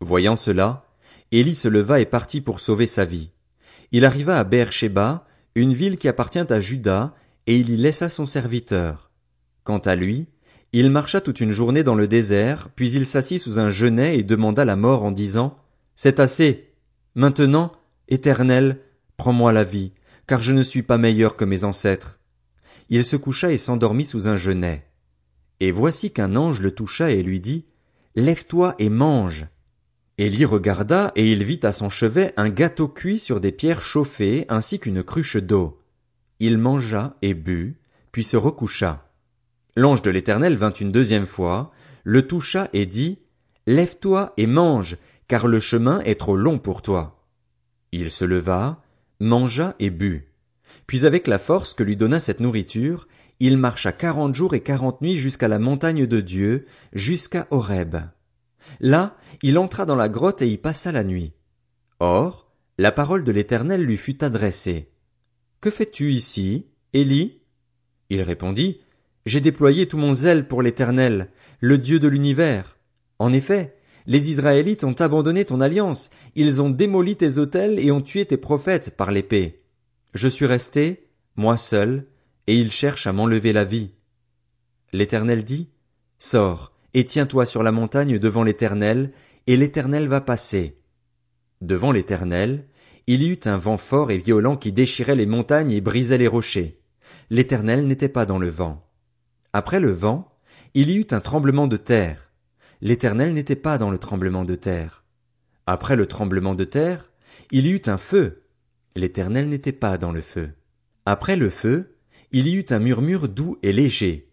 Voyant 0.01 0.35
cela, 0.35 0.83
Élie 1.31 1.55
se 1.55 1.69
leva 1.69 2.01
et 2.01 2.05
partit 2.05 2.41
pour 2.41 2.59
sauver 2.59 2.87
sa 2.87 3.05
vie. 3.05 3.31
Il 3.93 4.03
arriva 4.03 4.37
à 4.37 4.43
Beersheba, 4.43 5.25
une 5.55 5.73
ville 5.73 5.95
qui 5.95 6.09
appartient 6.09 6.39
à 6.39 6.59
Juda, 6.59 7.15
et 7.47 7.55
il 7.55 7.69
y 7.69 7.77
laissa 7.77 8.09
son 8.09 8.25
serviteur. 8.25 9.11
Quant 9.63 9.79
à 9.79 9.95
lui, 9.95 10.27
il 10.73 10.89
marcha 10.89 11.19
toute 11.19 11.41
une 11.41 11.51
journée 11.51 11.83
dans 11.83 11.95
le 11.95 12.07
désert, 12.07 12.69
puis 12.75 12.91
il 12.91 13.05
s'assit 13.05 13.39
sous 13.39 13.59
un 13.59 13.69
genêt 13.69 14.17
et 14.17 14.23
demanda 14.23 14.63
la 14.63 14.77
mort 14.77 15.03
en 15.03 15.11
disant 15.11 15.57
C'est 15.95 16.19
assez. 16.19 16.69
Maintenant, 17.13 17.73
Éternel, 18.07 18.79
prends-moi 19.17 19.51
la 19.51 19.65
vie, 19.65 19.91
car 20.27 20.41
je 20.41 20.53
ne 20.53 20.61
suis 20.61 20.83
pas 20.83 20.97
meilleur 20.97 21.35
que 21.35 21.43
mes 21.43 21.65
ancêtres. 21.65 22.19
Il 22.89 23.03
se 23.03 23.17
coucha 23.17 23.51
et 23.51 23.57
s'endormit 23.57 24.05
sous 24.05 24.29
un 24.29 24.37
genêt. 24.37 24.87
Et 25.59 25.71
voici 25.71 26.11
qu'un 26.11 26.35
ange 26.35 26.61
le 26.61 26.71
toucha 26.71 27.11
et 27.11 27.21
lui 27.21 27.41
dit 27.41 27.65
Lève-toi 28.15 28.75
et 28.79 28.89
mange. 28.89 29.47
Élie 30.17 30.45
regarda 30.45 31.11
et 31.15 31.31
il 31.31 31.43
vit 31.43 31.59
à 31.63 31.71
son 31.71 31.89
chevet 31.89 32.33
un 32.37 32.49
gâteau 32.49 32.87
cuit 32.87 33.19
sur 33.19 33.41
des 33.41 33.51
pierres 33.51 33.81
chauffées 33.81 34.45
ainsi 34.49 34.79
qu'une 34.79 35.03
cruche 35.03 35.37
d'eau. 35.37 35.81
Il 36.39 36.57
mangea 36.57 37.17
et 37.21 37.33
but, 37.33 37.77
puis 38.11 38.23
se 38.23 38.37
recoucha. 38.37 39.10
L'ange 39.75 40.01
de 40.01 40.11
l'Éternel 40.11 40.55
vint 40.55 40.73
une 40.73 40.91
deuxième 40.91 41.25
fois, 41.25 41.71
le 42.03 42.27
toucha 42.27 42.69
et 42.73 42.85
dit, 42.85 43.19
Lève-toi 43.67 44.33
et 44.37 44.47
mange, 44.47 44.97
car 45.27 45.47
le 45.47 45.59
chemin 45.59 45.99
est 46.01 46.19
trop 46.19 46.35
long 46.35 46.59
pour 46.59 46.81
toi. 46.81 47.25
Il 47.91 48.11
se 48.11 48.25
leva, 48.25 48.81
mangea 49.19 49.75
et 49.79 49.89
but. 49.89 50.27
Puis 50.87 51.05
avec 51.05 51.27
la 51.27 51.39
force 51.39 51.73
que 51.73 51.83
lui 51.83 51.95
donna 51.95 52.19
cette 52.19 52.39
nourriture, 52.39 53.07
il 53.39 53.57
marcha 53.57 53.91
quarante 53.91 54.35
jours 54.35 54.53
et 54.53 54.61
quarante 54.61 55.01
nuits 55.01 55.17
jusqu'à 55.17 55.47
la 55.47 55.59
montagne 55.59 56.05
de 56.05 56.21
Dieu, 56.21 56.65
jusqu'à 56.93 57.47
Horeb. 57.49 57.95
Là, 58.79 59.15
il 59.41 59.57
entra 59.57 59.85
dans 59.85 59.95
la 59.95 60.09
grotte 60.09 60.41
et 60.41 60.47
y 60.47 60.57
passa 60.57 60.91
la 60.91 61.03
nuit. 61.03 61.33
Or, 61.99 62.51
la 62.77 62.91
parole 62.91 63.23
de 63.23 63.31
l'Éternel 63.31 63.83
lui 63.83 63.97
fut 63.97 64.23
adressée. 64.23 64.91
Que 65.59 65.69
fais-tu 65.69 66.11
ici, 66.11 66.67
Élie? 66.93 67.41
Il 68.09 68.21
répondit, 68.21 68.81
j'ai 69.25 69.41
déployé 69.41 69.87
tout 69.87 69.97
mon 69.97 70.13
zèle 70.13 70.47
pour 70.47 70.61
l'Éternel, 70.61 71.29
le 71.59 71.77
Dieu 71.77 71.99
de 71.99 72.07
l'univers. 72.07 72.77
En 73.19 73.33
effet, 73.33 73.75
les 74.07 74.31
Israélites 74.31 74.83
ont 74.83 74.93
abandonné 74.93 75.45
ton 75.45 75.61
alliance, 75.61 76.09
ils 76.35 76.61
ont 76.61 76.69
démoli 76.69 77.15
tes 77.15 77.37
autels 77.37 77.79
et 77.79 77.91
ont 77.91 78.01
tué 78.01 78.25
tes 78.25 78.37
prophètes 78.37 78.95
par 78.97 79.11
l'épée. 79.11 79.61
Je 80.13 80.27
suis 80.27 80.45
resté, 80.45 81.07
moi 81.35 81.57
seul, 81.57 82.07
et 82.47 82.57
ils 82.57 82.71
cherchent 82.71 83.07
à 83.07 83.13
m'enlever 83.13 83.53
la 83.53 83.63
vie. 83.63 83.91
L'Éternel 84.91 85.43
dit, 85.43 85.69
Sors, 86.17 86.73
et 86.93 87.05
tiens-toi 87.05 87.45
sur 87.45 87.63
la 87.63 87.71
montagne 87.71 88.19
devant 88.19 88.43
l'Éternel, 88.43 89.11
et 89.47 89.55
l'Éternel 89.55 90.07
va 90.07 90.21
passer. 90.21 90.77
Devant 91.61 91.91
l'Éternel, 91.91 92.67
il 93.07 93.23
y 93.23 93.29
eut 93.29 93.39
un 93.45 93.57
vent 93.57 93.77
fort 93.77 94.11
et 94.11 94.17
violent 94.17 94.57
qui 94.57 94.71
déchirait 94.71 95.15
les 95.15 95.25
montagnes 95.25 95.71
et 95.71 95.81
brisait 95.81 96.17
les 96.17 96.27
rochers. 96.27 96.79
L'Éternel 97.29 97.87
n'était 97.87 98.09
pas 98.09 98.25
dans 98.25 98.39
le 98.39 98.49
vent. 98.49 98.90
Après 99.53 99.79
le 99.79 99.91
vent, 99.91 100.37
il 100.73 100.89
y 100.89 100.95
eut 100.95 101.07
un 101.11 101.19
tremblement 101.19 101.67
de 101.67 101.77
terre. 101.77 102.31
L'Éternel 102.81 103.33
n'était 103.33 103.55
pas 103.55 103.77
dans 103.77 103.91
le 103.91 103.97
tremblement 103.97 104.45
de 104.45 104.55
terre. 104.55 105.03
Après 105.67 105.95
le 105.95 106.07
tremblement 106.07 106.55
de 106.55 106.63
terre, 106.63 107.11
il 107.51 107.67
y 107.67 107.71
eut 107.71 107.81
un 107.87 107.97
feu. 107.97 108.43
L'Éternel 108.95 109.49
n'était 109.49 109.71
pas 109.71 109.97
dans 109.97 110.11
le 110.11 110.21
feu. 110.21 110.51
Après 111.05 111.35
le 111.35 111.49
feu, 111.49 111.97
il 112.31 112.47
y 112.47 112.55
eut 112.55 112.65
un 112.69 112.79
murmure 112.79 113.27
doux 113.27 113.57
et 113.61 113.73
léger. 113.73 114.31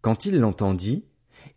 Quand 0.00 0.26
il 0.26 0.38
l'entendit, 0.38 1.04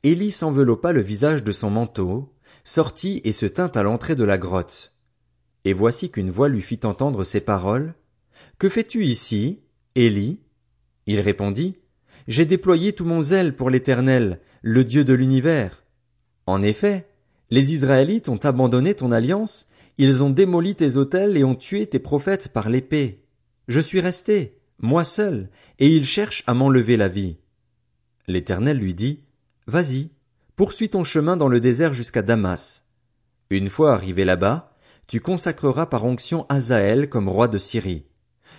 Élie 0.03 0.31
s'enveloppa 0.31 0.91
le 0.91 1.01
visage 1.01 1.43
de 1.43 1.51
son 1.51 1.69
manteau, 1.69 2.33
sortit 2.63 3.21
et 3.23 3.31
se 3.31 3.45
tint 3.45 3.71
à 3.73 3.83
l'entrée 3.83 4.15
de 4.15 4.23
la 4.23 4.37
grotte. 4.37 4.93
Et 5.65 5.73
voici 5.73 6.11
qu'une 6.11 6.29
voix 6.29 6.49
lui 6.49 6.61
fit 6.61 6.79
entendre 6.83 7.23
ces 7.23 7.41
paroles. 7.41 7.95
Que 8.59 8.69
fais-tu 8.69 9.05
ici, 9.05 9.61
Élie? 9.95 10.39
Il 11.07 11.19
répondit, 11.19 11.77
J'ai 12.27 12.45
déployé 12.45 12.93
tout 12.93 13.05
mon 13.05 13.21
zèle 13.21 13.55
pour 13.55 13.69
l'Éternel, 13.69 14.39
le 14.61 14.83
Dieu 14.83 15.05
de 15.05 15.13
l'univers. 15.13 15.85
En 16.45 16.61
effet, 16.61 17.07
les 17.49 17.73
Israélites 17.73 18.27
ont 18.27 18.37
abandonné 18.37 18.93
ton 18.95 19.11
alliance, 19.11 19.67
ils 19.97 20.23
ont 20.23 20.29
démoli 20.29 20.75
tes 20.75 20.97
autels 20.97 21.37
et 21.37 21.43
ont 21.43 21.55
tué 21.55 21.87
tes 21.87 21.99
prophètes 21.99 22.49
par 22.49 22.69
l'épée. 22.69 23.23
Je 23.67 23.79
suis 23.79 24.01
resté, 24.01 24.57
moi 24.79 25.03
seul, 25.03 25.49
et 25.79 25.87
ils 25.87 26.05
cherchent 26.05 26.43
à 26.47 26.53
m'enlever 26.53 26.97
la 26.97 27.07
vie. 27.07 27.37
L'Éternel 28.27 28.77
lui 28.77 28.93
dit, 28.93 29.23
Vas-y, 29.65 30.09
poursuis 30.57 30.89
ton 30.89 31.05
chemin 31.05 31.37
dans 31.37 31.47
le 31.47 31.61
désert 31.61 31.93
jusqu'à 31.93 32.21
Damas. 32.21 32.83
Une 33.49 33.69
fois 33.69 33.93
arrivé 33.93 34.25
là-bas, 34.25 34.75
tu 35.07 35.21
consacreras 35.21 35.85
par 35.85 36.03
onction 36.03 36.45
Azaël 36.49 37.07
comme 37.09 37.29
roi 37.29 37.47
de 37.47 37.57
Syrie. 37.57 38.05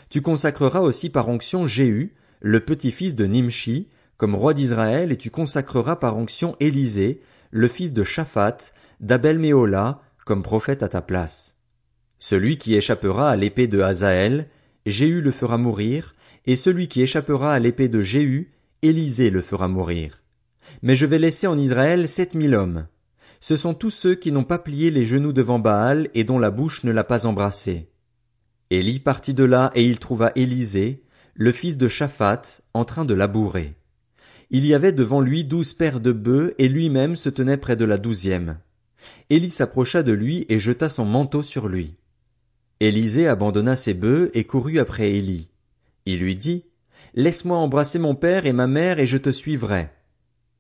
Tu 0.09 0.23
consacreras 0.23 0.81
aussi 0.81 1.11
par 1.11 1.29
onction 1.29 1.67
Jéhu, 1.67 2.15
le 2.41 2.61
petit-fils 2.61 3.15
de 3.15 3.27
Nimshi, 3.27 3.89
comme 4.17 4.35
roi 4.35 4.55
d'Israël, 4.55 5.13
et 5.13 5.17
tu 5.17 5.31
consacreras 5.31 5.97
par 5.97 6.17
onction 6.17 6.57
Élisée, 6.61 7.21
le 7.51 7.69
fils 7.69 7.93
de 7.93 8.03
Shaphat, 8.03 8.73
d'Abel 9.01 9.39
Méola, 9.39 10.03
comme 10.25 10.43
prophète 10.43 10.83
à 10.83 10.89
ta 10.89 11.01
place. 11.01 11.57
Celui 12.19 12.59
qui 12.59 12.75
échappera 12.75 13.31
à 13.31 13.37
l'épée 13.37 13.69
de 13.69 13.81
Hazaël, 13.81 14.49
Jéhu 14.87 15.21
le 15.21 15.31
fera 15.31 15.57
mourir, 15.57 16.15
et 16.47 16.57
celui 16.57 16.89
qui 16.89 17.03
échappera 17.03 17.53
à 17.53 17.59
l'épée 17.59 17.89
de 17.89 18.03
Jéhu, 18.03 18.53
Élisée 18.83 19.31
le 19.31 19.43
fera 19.43 19.69
mourir. 19.69 20.23
Mais 20.83 20.97
je 20.97 21.07
vais 21.07 21.19
laisser 21.19 21.47
en 21.47 21.59
Israël 21.59 22.09
sept 22.09 22.35
mille 22.35 22.55
hommes. 22.55 22.87
Ce 23.41 23.57
sont 23.57 23.75
tous 23.75 23.91
ceux 23.91 24.15
qui 24.15 24.33
n'ont 24.33 24.45
pas 24.45 24.59
plié 24.59 24.91
les 24.91 25.05
genoux 25.05 25.33
devant 25.33 25.59
Baal 25.59 26.09
et 26.15 26.25
dont 26.25 26.39
la 26.39 26.51
bouche 26.51 26.85
ne 26.85 26.93
l'a 26.93 27.05
pas 27.05 27.27
embrassé. 27.27 27.89
Élie 28.71 29.01
partit 29.01 29.35
de 29.35 29.45
là 29.45 29.71
et 29.75 29.85
il 29.85 29.99
trouva 29.99 30.33
Élisée, 30.35 31.03
le 31.39 31.53
fils 31.53 31.77
de 31.77 31.87
Shaphat, 31.87 32.43
en 32.75 32.85
train 32.85 33.05
de 33.05 33.15
labourer. 33.15 33.77
Il 34.51 34.67
y 34.67 34.75
avait 34.75 34.91
devant 34.91 35.21
lui 35.21 35.45
douze 35.45 35.73
paires 35.73 36.01
de 36.01 36.11
bœufs 36.11 36.53
et 36.59 36.67
lui-même 36.67 37.15
se 37.15 37.29
tenait 37.29 37.57
près 37.57 37.77
de 37.77 37.85
la 37.85 37.97
douzième. 37.97 38.59
Élie 39.31 39.51
s'approcha 39.51 40.03
de 40.03 40.11
lui 40.11 40.47
et 40.49 40.59
jeta 40.59 40.89
son 40.89 41.05
manteau 41.05 41.45
sur 41.45 41.69
lui. 41.69 41.95
Élisée 42.81 43.29
abandonna 43.29 43.77
ses 43.77 43.95
bœufs 43.95 44.33
et 44.35 44.43
courut 44.43 44.81
après 44.81 45.13
Élie. 45.13 45.49
Il 46.07 46.19
lui 46.19 46.35
dit, 46.35 46.65
Laisse-moi 47.15 47.57
embrasser 47.57 48.01
mon 48.01 48.17
père 48.17 48.45
et 48.45 48.53
ma 48.53 48.67
mère 48.67 48.99
et 48.99 49.07
je 49.07 49.17
te 49.17 49.31
suivrai. 49.31 49.91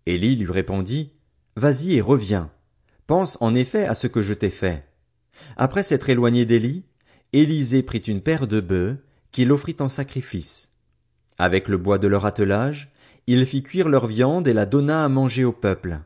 Élie 0.06 0.36
lui 0.36 0.52
répondit, 0.52 1.10
Vas-y 1.56 1.94
et 1.94 2.00
reviens. 2.00 2.52
Pense 3.08 3.36
en 3.40 3.52
effet 3.56 3.84
à 3.84 3.94
ce 3.94 4.06
que 4.06 4.22
je 4.22 4.34
t'ai 4.34 4.50
fait. 4.50 4.84
Après 5.56 5.82
s'être 5.82 6.08
éloigné 6.08 6.46
d'Élie, 6.46 6.84
Élisée 7.32 7.82
prit 7.82 7.98
une 7.98 8.20
paire 8.20 8.46
de 8.46 8.60
bœufs, 8.60 8.98
qu'il 9.32 9.52
offrit 9.52 9.76
en 9.80 9.88
sacrifice. 9.88 10.72
Avec 11.38 11.68
le 11.68 11.76
bois 11.76 11.98
de 11.98 12.08
leur 12.08 12.26
attelage, 12.26 12.90
il 13.26 13.44
fit 13.46 13.62
cuire 13.62 13.88
leur 13.88 14.06
viande 14.06 14.48
et 14.48 14.52
la 14.52 14.66
donna 14.66 15.04
à 15.04 15.08
manger 15.08 15.44
au 15.44 15.52
peuple. 15.52 16.00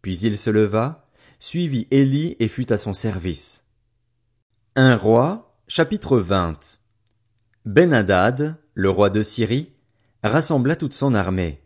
Puis 0.00 0.18
il 0.18 0.38
se 0.38 0.48
leva, 0.50 1.08
suivit 1.38 1.88
Élie 1.90 2.36
et 2.38 2.48
fut 2.48 2.72
à 2.72 2.78
son 2.78 2.92
service. 2.92 3.64
Un 4.76 4.96
roi, 4.96 5.56
chapitre 5.66 6.18
20 6.18 6.78
Ben-Hadad, 7.64 8.56
le 8.74 8.90
roi 8.90 9.10
de 9.10 9.22
Syrie, 9.22 9.72
rassembla 10.22 10.76
toute 10.76 10.94
son 10.94 11.14
armée. 11.14 11.60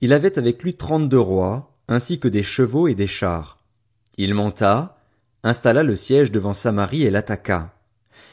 Il 0.00 0.12
avait 0.12 0.38
avec 0.38 0.62
lui 0.62 0.74
trente-deux 0.74 1.18
rois, 1.18 1.78
ainsi 1.88 2.20
que 2.20 2.28
des 2.28 2.42
chevaux 2.42 2.88
et 2.88 2.94
des 2.94 3.06
chars. 3.06 3.58
Il 4.16 4.34
monta, 4.34 4.98
installa 5.42 5.82
le 5.82 5.96
siège 5.96 6.30
devant 6.30 6.54
Samarie 6.54 7.02
et 7.02 7.10
l'attaqua 7.10 7.74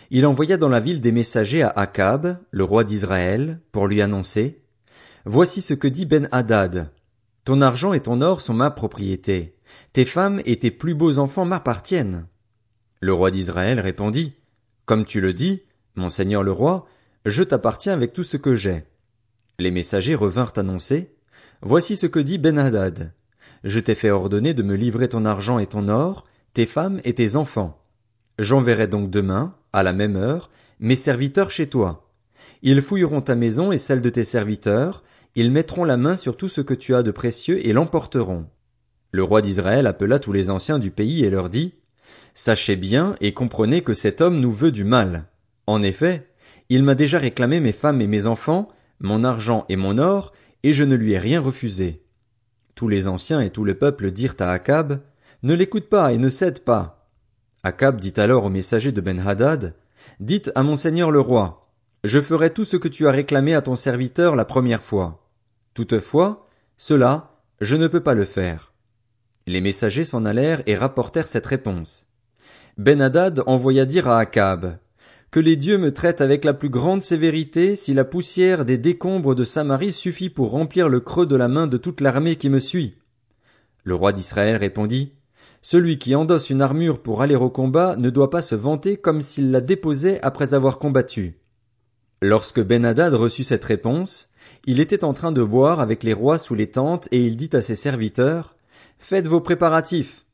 il 0.09 0.25
envoya 0.25 0.57
dans 0.57 0.69
la 0.69 0.79
ville 0.79 1.01
des 1.01 1.11
messagers 1.11 1.63
à 1.63 1.69
Akab, 1.69 2.39
le 2.51 2.63
roi 2.63 2.83
d'Israël, 2.83 3.59
pour 3.71 3.87
lui 3.87 4.01
annoncer 4.01 4.61
Voici 5.25 5.61
ce 5.61 5.73
que 5.73 5.87
dit 5.87 6.05
Ben 6.05 6.29
Hadad. 6.31 6.91
Ton 7.43 7.61
argent 7.61 7.93
et 7.93 7.99
ton 7.99 8.21
or 8.21 8.41
sont 8.41 8.53
ma 8.53 8.71
propriété. 8.71 9.55
Tes 9.91 10.05
femmes 10.05 10.41
et 10.45 10.57
tes 10.59 10.71
plus 10.71 10.95
beaux 10.95 11.19
enfants 11.19 11.45
m'appartiennent. 11.45 12.27
Le 13.01 13.13
roi 13.13 13.31
d'Israël 13.31 13.79
répondit 13.79 14.33
Comme 14.85 15.03
tu 15.03 15.19
le 15.19 15.33
dis, 15.33 15.63
mon 15.95 16.09
seigneur 16.09 16.43
le 16.43 16.51
roi, 16.51 16.87
je 17.25 17.43
t'appartiens 17.43 17.93
avec 17.93 18.13
tout 18.13 18.23
ce 18.23 18.37
que 18.37 18.55
j'ai. 18.55 18.85
Les 19.59 19.71
messagers 19.71 20.15
revinrent 20.15 20.53
annoncer 20.55 21.13
Voici 21.61 21.95
ce 21.95 22.07
que 22.07 22.19
dit 22.19 22.37
Ben 22.37 22.57
Hadad. 22.57 23.11
Je 23.63 23.79
t'ai 23.79 23.95
fait 23.95 24.11
ordonner 24.11 24.53
de 24.53 24.63
me 24.63 24.75
livrer 24.75 25.09
ton 25.09 25.25
argent 25.25 25.59
et 25.59 25.67
ton 25.67 25.89
or, 25.89 26.25
tes 26.53 26.65
femmes 26.65 27.01
et 27.03 27.13
tes 27.13 27.35
enfants. 27.35 27.83
J'enverrai 28.39 28.87
donc 28.87 29.09
demain, 29.09 29.55
à 29.77 29.83
la 29.83 29.93
même 29.93 30.15
heure, 30.15 30.49
mes 30.79 30.95
serviteurs 30.95 31.51
chez 31.51 31.67
toi. 31.67 32.09
Ils 32.63 32.81
fouilleront 32.81 33.21
ta 33.21 33.35
maison 33.35 33.71
et 33.71 33.77
celle 33.77 34.01
de 34.01 34.09
tes 34.09 34.23
serviteurs, 34.23 35.03
ils 35.35 35.51
mettront 35.51 35.83
la 35.83 35.97
main 35.97 36.15
sur 36.15 36.35
tout 36.35 36.49
ce 36.49 36.61
que 36.61 36.73
tu 36.73 36.95
as 36.95 37.03
de 37.03 37.11
précieux 37.11 37.65
et 37.65 37.73
l'emporteront. 37.73 38.47
Le 39.11 39.21
roi 39.21 39.41
d'Israël 39.41 39.85
appela 39.85 40.17
tous 40.17 40.33
les 40.33 40.49
anciens 40.49 40.79
du 40.79 40.89
pays 40.89 41.23
et 41.23 41.29
leur 41.29 41.49
dit, 41.49 41.75
Sachez 42.33 42.75
bien 42.75 43.15
et 43.21 43.33
comprenez 43.33 43.81
que 43.81 43.93
cet 43.93 44.19
homme 44.19 44.39
nous 44.39 44.51
veut 44.51 44.71
du 44.71 44.83
mal. 44.83 45.25
En 45.67 45.83
effet, 45.83 46.27
il 46.69 46.81
m'a 46.81 46.95
déjà 46.95 47.19
réclamé 47.19 47.59
mes 47.59 47.71
femmes 47.71 48.01
et 48.01 48.07
mes 48.07 48.25
enfants, 48.25 48.69
mon 48.99 49.23
argent 49.23 49.65
et 49.69 49.75
mon 49.75 49.99
or, 49.99 50.33
et 50.63 50.73
je 50.73 50.83
ne 50.83 50.95
lui 50.95 51.13
ai 51.13 51.19
rien 51.19 51.39
refusé. 51.39 52.01
Tous 52.73 52.87
les 52.87 53.07
anciens 53.07 53.41
et 53.41 53.51
tout 53.51 53.63
le 53.63 53.75
peuple 53.75 54.09
dirent 54.09 54.35
à 54.39 54.51
Akab, 54.51 55.01
Ne 55.43 55.53
l'écoute 55.53 55.87
pas 55.87 56.13
et 56.13 56.17
ne 56.17 56.29
cède 56.29 56.59
pas. 56.61 56.96
Akab 57.67 57.99
dit 57.99 58.13
alors 58.15 58.45
au 58.45 58.49
messager 58.49 58.93
de 58.93 59.01
Ben-Hadad, 59.01 59.75
Dites 60.21 60.51
à 60.55 60.63
mon 60.63 60.77
seigneur 60.77 61.11
le 61.11 61.19
roi, 61.19 61.69
je 62.05 62.21
ferai 62.21 62.51
tout 62.53 62.63
ce 62.63 62.77
que 62.77 62.87
tu 62.87 63.07
as 63.07 63.11
réclamé 63.11 63.53
à 63.53 63.61
ton 63.61 63.75
serviteur 63.75 64.37
la 64.37 64.45
première 64.45 64.81
fois. 64.81 65.27
Toutefois, 65.73 66.47
cela, 66.77 67.41
je 67.59 67.75
ne 67.75 67.87
peux 67.87 67.99
pas 67.99 68.13
le 68.13 68.23
faire. 68.23 68.71
Les 69.47 69.59
messagers 69.59 70.05
s'en 70.05 70.23
allèrent 70.23 70.63
et 70.65 70.75
rapportèrent 70.75 71.27
cette 71.27 71.45
réponse. 71.45 72.07
Ben-Hadad 72.77 73.43
envoya 73.47 73.83
dire 73.83 74.07
à 74.07 74.19
Akab, 74.19 74.77
Que 75.29 75.41
les 75.41 75.57
dieux 75.57 75.77
me 75.77 75.91
traitent 75.91 76.21
avec 76.21 76.45
la 76.45 76.53
plus 76.53 76.69
grande 76.69 77.01
sévérité 77.01 77.75
si 77.75 77.93
la 77.93 78.05
poussière 78.05 78.63
des 78.63 78.77
décombres 78.77 79.35
de 79.35 79.43
Samarie 79.43 79.91
suffit 79.91 80.29
pour 80.29 80.51
remplir 80.51 80.87
le 80.87 81.01
creux 81.01 81.25
de 81.25 81.35
la 81.35 81.49
main 81.49 81.67
de 81.67 81.77
toute 81.77 81.99
l'armée 81.99 82.37
qui 82.37 82.49
me 82.49 82.59
suit. 82.59 82.95
Le 83.83 83.93
roi 83.93 84.13
d'Israël 84.13 84.55
répondit, 84.55 85.16
celui 85.69 85.97
qui 85.97 86.15
endosse 86.15 86.49
une 86.49 86.61
armure 86.61 87.01
pour 87.01 87.21
aller 87.21 87.35
au 87.35 87.49
combat 87.49 87.97
ne 87.97 88.09
doit 88.09 88.29
pas 88.29 88.41
se 88.41 88.55
vanter 88.55 88.95
comme 88.95 89.19
s'il 89.19 89.51
la 89.51 89.59
déposait 89.59 90.17
après 90.21 90.53
avoir 90.53 90.79
combattu. 90.79 91.41
Lorsque 92.21 92.61
Ben-Hadad 92.61 93.13
reçut 93.13 93.43
cette 93.43 93.65
réponse, 93.65 94.29
il 94.65 94.79
était 94.79 95.03
en 95.03 95.11
train 95.11 95.33
de 95.33 95.43
boire 95.43 95.81
avec 95.81 96.05
les 96.05 96.13
rois 96.13 96.37
sous 96.37 96.55
les 96.55 96.71
tentes 96.71 97.09
et 97.11 97.19
il 97.19 97.35
dit 97.35 97.49
à 97.51 97.59
ses 97.59 97.75
serviteurs, 97.75 98.55
Faites 98.97 99.27
vos 99.27 99.41
préparatifs. 99.41 100.25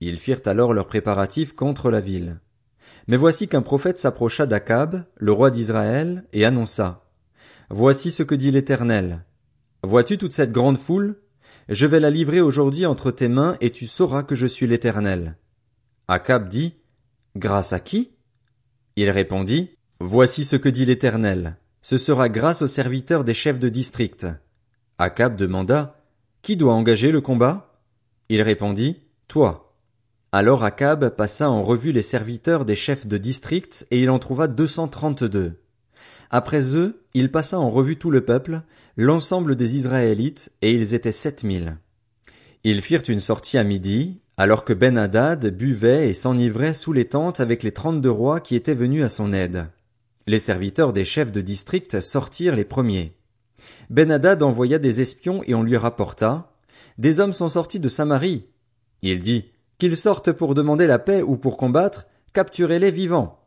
Ils 0.00 0.18
firent 0.18 0.42
alors 0.46 0.74
leurs 0.74 0.88
préparatifs 0.88 1.52
contre 1.52 1.88
la 1.88 2.00
ville. 2.00 2.40
Mais 3.06 3.16
voici 3.16 3.46
qu'un 3.46 3.62
prophète 3.62 4.00
s'approcha 4.00 4.46
d'Akab, 4.46 5.04
le 5.14 5.30
roi 5.30 5.52
d'Israël, 5.52 6.24
et 6.32 6.44
annonça, 6.44 7.04
Voici 7.70 8.10
ce 8.10 8.24
que 8.24 8.34
dit 8.34 8.50
l'Éternel. 8.50 9.24
Vois-tu 9.84 10.18
toute 10.18 10.32
cette 10.32 10.50
grande 10.50 10.78
foule? 10.78 11.20
Je 11.68 11.86
vais 11.86 12.00
la 12.00 12.10
livrer 12.10 12.40
aujourd'hui 12.40 12.86
entre 12.86 13.10
tes 13.10 13.28
mains 13.28 13.56
et 13.60 13.70
tu 13.70 13.86
sauras 13.86 14.22
que 14.22 14.34
je 14.34 14.46
suis 14.46 14.66
l'Éternel. 14.66 15.36
Akab 16.08 16.48
dit, 16.48 16.74
Grâce 17.36 17.72
à 17.72 17.80
qui? 17.80 18.12
Il 18.96 19.08
répondit, 19.10 19.70
Voici 20.00 20.44
ce 20.44 20.56
que 20.56 20.68
dit 20.68 20.84
l'Éternel. 20.84 21.56
Ce 21.80 21.96
sera 21.96 22.28
grâce 22.28 22.62
aux 22.62 22.66
serviteurs 22.66 23.24
des 23.24 23.34
chefs 23.34 23.58
de 23.58 23.68
district. 23.68 24.26
Akab 24.98 25.36
demanda, 25.36 26.02
Qui 26.42 26.56
doit 26.56 26.74
engager 26.74 27.12
le 27.12 27.20
combat? 27.20 27.80
Il 28.28 28.42
répondit, 28.42 29.00
Toi. 29.28 29.76
Alors 30.32 30.64
Akab 30.64 31.10
passa 31.10 31.50
en 31.50 31.62
revue 31.62 31.92
les 31.92 32.02
serviteurs 32.02 32.64
des 32.64 32.74
chefs 32.74 33.06
de 33.06 33.18
district 33.18 33.86
et 33.90 34.00
il 34.00 34.10
en 34.10 34.18
trouva 34.18 34.48
deux 34.48 34.66
cent 34.66 34.88
trente-deux. 34.88 35.61
Après 36.30 36.74
eux, 36.74 37.02
il 37.14 37.30
passa 37.30 37.58
en 37.58 37.70
revue 37.70 37.98
tout 37.98 38.10
le 38.10 38.24
peuple, 38.24 38.62
l'ensemble 38.96 39.56
des 39.56 39.76
Israélites, 39.76 40.50
et 40.62 40.72
ils 40.72 40.94
étaient 40.94 41.12
sept 41.12 41.44
mille. 41.44 41.76
Ils 42.64 42.80
firent 42.80 43.02
une 43.08 43.20
sortie 43.20 43.58
à 43.58 43.64
midi, 43.64 44.20
alors 44.36 44.64
que 44.64 44.72
Ben 44.72 44.96
Hadad 44.96 45.46
buvait 45.54 46.08
et 46.08 46.14
s'enivrait 46.14 46.74
sous 46.74 46.92
les 46.92 47.04
tentes 47.04 47.40
avec 47.40 47.62
les 47.62 47.72
trente-deux 47.72 48.10
rois 48.10 48.40
qui 48.40 48.56
étaient 48.56 48.74
venus 48.74 49.04
à 49.04 49.08
son 49.08 49.32
aide. 49.32 49.68
Les 50.26 50.38
serviteurs 50.38 50.92
des 50.92 51.04
chefs 51.04 51.32
de 51.32 51.40
district 51.40 52.00
sortirent 52.00 52.56
les 52.56 52.64
premiers. 52.64 53.12
Ben 53.90 54.10
Hadad 54.10 54.42
envoya 54.42 54.78
des 54.78 55.00
espions 55.00 55.42
et 55.44 55.54
on 55.54 55.62
lui 55.62 55.76
rapporta. 55.76 56.52
Des 56.98 57.20
hommes 57.20 57.32
sont 57.32 57.48
sortis 57.48 57.80
de 57.80 57.88
Samarie. 57.88 58.44
Il 59.02 59.20
dit, 59.20 59.50
qu'ils 59.78 59.96
sortent 59.96 60.32
pour 60.32 60.54
demander 60.54 60.86
la 60.86 60.98
paix 61.00 61.22
ou 61.22 61.36
pour 61.36 61.56
combattre, 61.56 62.06
capturez-les 62.32 62.90
vivants. 62.90 63.41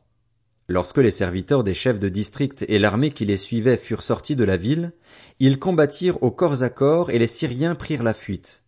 Lorsque 0.67 0.98
les 0.98 1.12
serviteurs 1.12 1.63
des 1.63 1.75
chefs 1.75 2.00
de 2.00 2.10
district 2.10 2.65
et 2.67 2.79
l'armée 2.79 3.12
qui 3.12 3.25
les 3.25 3.38
suivait 3.38 3.77
furent 3.77 4.01
sortis 4.01 4.36
de 4.36 4.43
la 4.43 4.57
ville, 4.57 4.93
ils 5.39 5.60
combattirent 5.60 6.22
au 6.24 6.31
corps 6.31 6.63
à 6.63 6.69
corps 6.69 7.12
et 7.12 7.19
les 7.19 7.27
Syriens 7.27 7.75
prirent 7.75 8.03
la 8.03 8.15
fuite. 8.15 8.63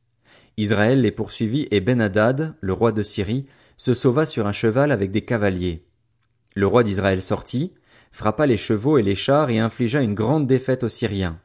Israël 0.58 1.02
les 1.02 1.12
poursuivit 1.12 1.68
et 1.72 1.82
Ben-Hadad, 1.82 2.56
le 2.62 2.74
roi 2.74 2.92
de 2.92 3.02
Syrie, 3.02 3.46
se 3.78 3.94
sauva 3.94 4.26
sur 4.26 4.46
un 4.48 4.52
cheval 4.52 4.92
avec 4.92 5.12
des 5.12 5.22
cavaliers. 5.22 5.86
Le 6.56 6.68
roi 6.68 6.84
d'Israël 6.84 7.22
sortit, 7.22 7.74
frappa 8.12 8.46
les 8.46 8.58
chevaux 8.58 8.98
et 8.98 9.04
les 9.04 9.16
chars 9.16 9.50
et 9.50 9.60
infligea 9.60 10.02
une 10.02 10.16
grande 10.16 10.48
défaite 10.48 10.84
aux 10.84 10.90
Syriens. 10.90 11.40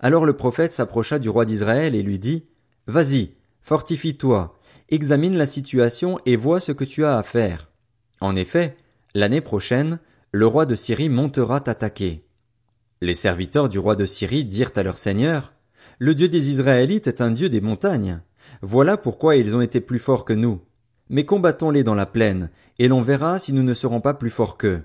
Alors 0.00 0.24
le 0.24 0.36
prophète 0.36 0.72
s'approcha 0.72 1.18
du 1.18 1.28
roi 1.28 1.44
d'Israël 1.44 1.94
et 1.94 2.02
lui 2.02 2.18
dit, 2.18 2.44
Vas-y, 2.86 3.34
fortifie-toi, 3.62 4.58
examine 4.88 5.36
la 5.36 5.46
situation 5.46 6.18
et 6.26 6.36
vois 6.36 6.60
ce 6.60 6.72
que 6.72 6.84
tu 6.84 7.04
as 7.04 7.18
à 7.18 7.22
faire. 7.22 7.70
En 8.20 8.36
effet, 8.36 8.76
l'année 9.16 9.40
prochaine, 9.40 9.98
le 10.30 10.46
roi 10.46 10.66
de 10.66 10.74
Syrie 10.74 11.08
montera 11.08 11.60
t'attaquer. 11.60 12.26
Les 13.00 13.14
serviteurs 13.14 13.70
du 13.70 13.78
roi 13.78 13.96
de 13.96 14.04
Syrie 14.04 14.44
dirent 14.44 14.72
à 14.76 14.82
leur 14.82 14.98
seigneur, 14.98 15.54
Le 15.98 16.14
Dieu 16.14 16.28
des 16.28 16.50
Israélites 16.50 17.06
est 17.06 17.22
un 17.22 17.30
Dieu 17.30 17.48
des 17.48 17.62
montagnes. 17.62 18.20
Voilà 18.60 18.98
pourquoi 18.98 19.36
ils 19.36 19.56
ont 19.56 19.62
été 19.62 19.80
plus 19.80 19.98
forts 19.98 20.26
que 20.26 20.34
nous. 20.34 20.60
Mais 21.08 21.24
combattons-les 21.24 21.82
dans 21.82 21.94
la 21.94 22.04
plaine, 22.04 22.50
et 22.78 22.88
l'on 22.88 23.00
verra 23.00 23.38
si 23.38 23.54
nous 23.54 23.62
ne 23.62 23.72
serons 23.72 24.02
pas 24.02 24.12
plus 24.12 24.28
forts 24.28 24.58
qu'eux. 24.58 24.82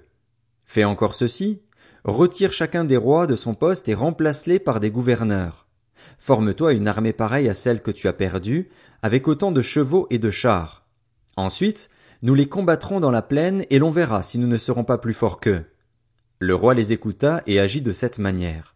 Fais 0.64 0.86
encore 0.86 1.14
ceci, 1.14 1.62
retire 2.06 2.54
chacun 2.54 2.86
des 2.86 2.96
rois 2.96 3.28
de 3.28 3.36
son 3.36 3.54
poste 3.54 3.90
et 3.90 3.94
remplace-les 3.94 4.60
par 4.60 4.80
des 4.80 4.92
gouverneurs. 4.92 5.68
Forme-toi 6.20 6.72
une 6.72 6.88
armée 6.88 7.12
pareille 7.12 7.50
à 7.50 7.54
celle 7.54 7.82
que 7.82 7.92
tu 7.92 8.08
as 8.08 8.14
perdue, 8.14 8.70
avec 9.02 9.28
autant 9.28 9.52
de 9.52 9.62
chevaux 9.62 10.08
et 10.10 10.20
de 10.20 10.30
chars. 10.30 10.86
Ensuite, 11.36 11.90
nous 12.22 12.36
les 12.36 12.48
combattrons 12.48 13.00
dans 13.00 13.12
la 13.12 13.22
plaine 13.22 13.66
et 13.70 13.80
l'on 13.80 13.90
verra 13.90 14.22
si 14.22 14.38
nous 14.38 14.48
ne 14.48 14.58
serons 14.58 14.84
pas 14.84 14.98
plus 15.00 15.14
forts 15.14 15.40
qu'eux. 15.40 15.66
Le 16.40 16.54
roi 16.54 16.74
les 16.74 16.94
écouta 16.94 17.42
et 17.48 17.60
agit 17.60 17.82
de 17.82 17.92
cette 17.92 18.20
manière. 18.20 18.76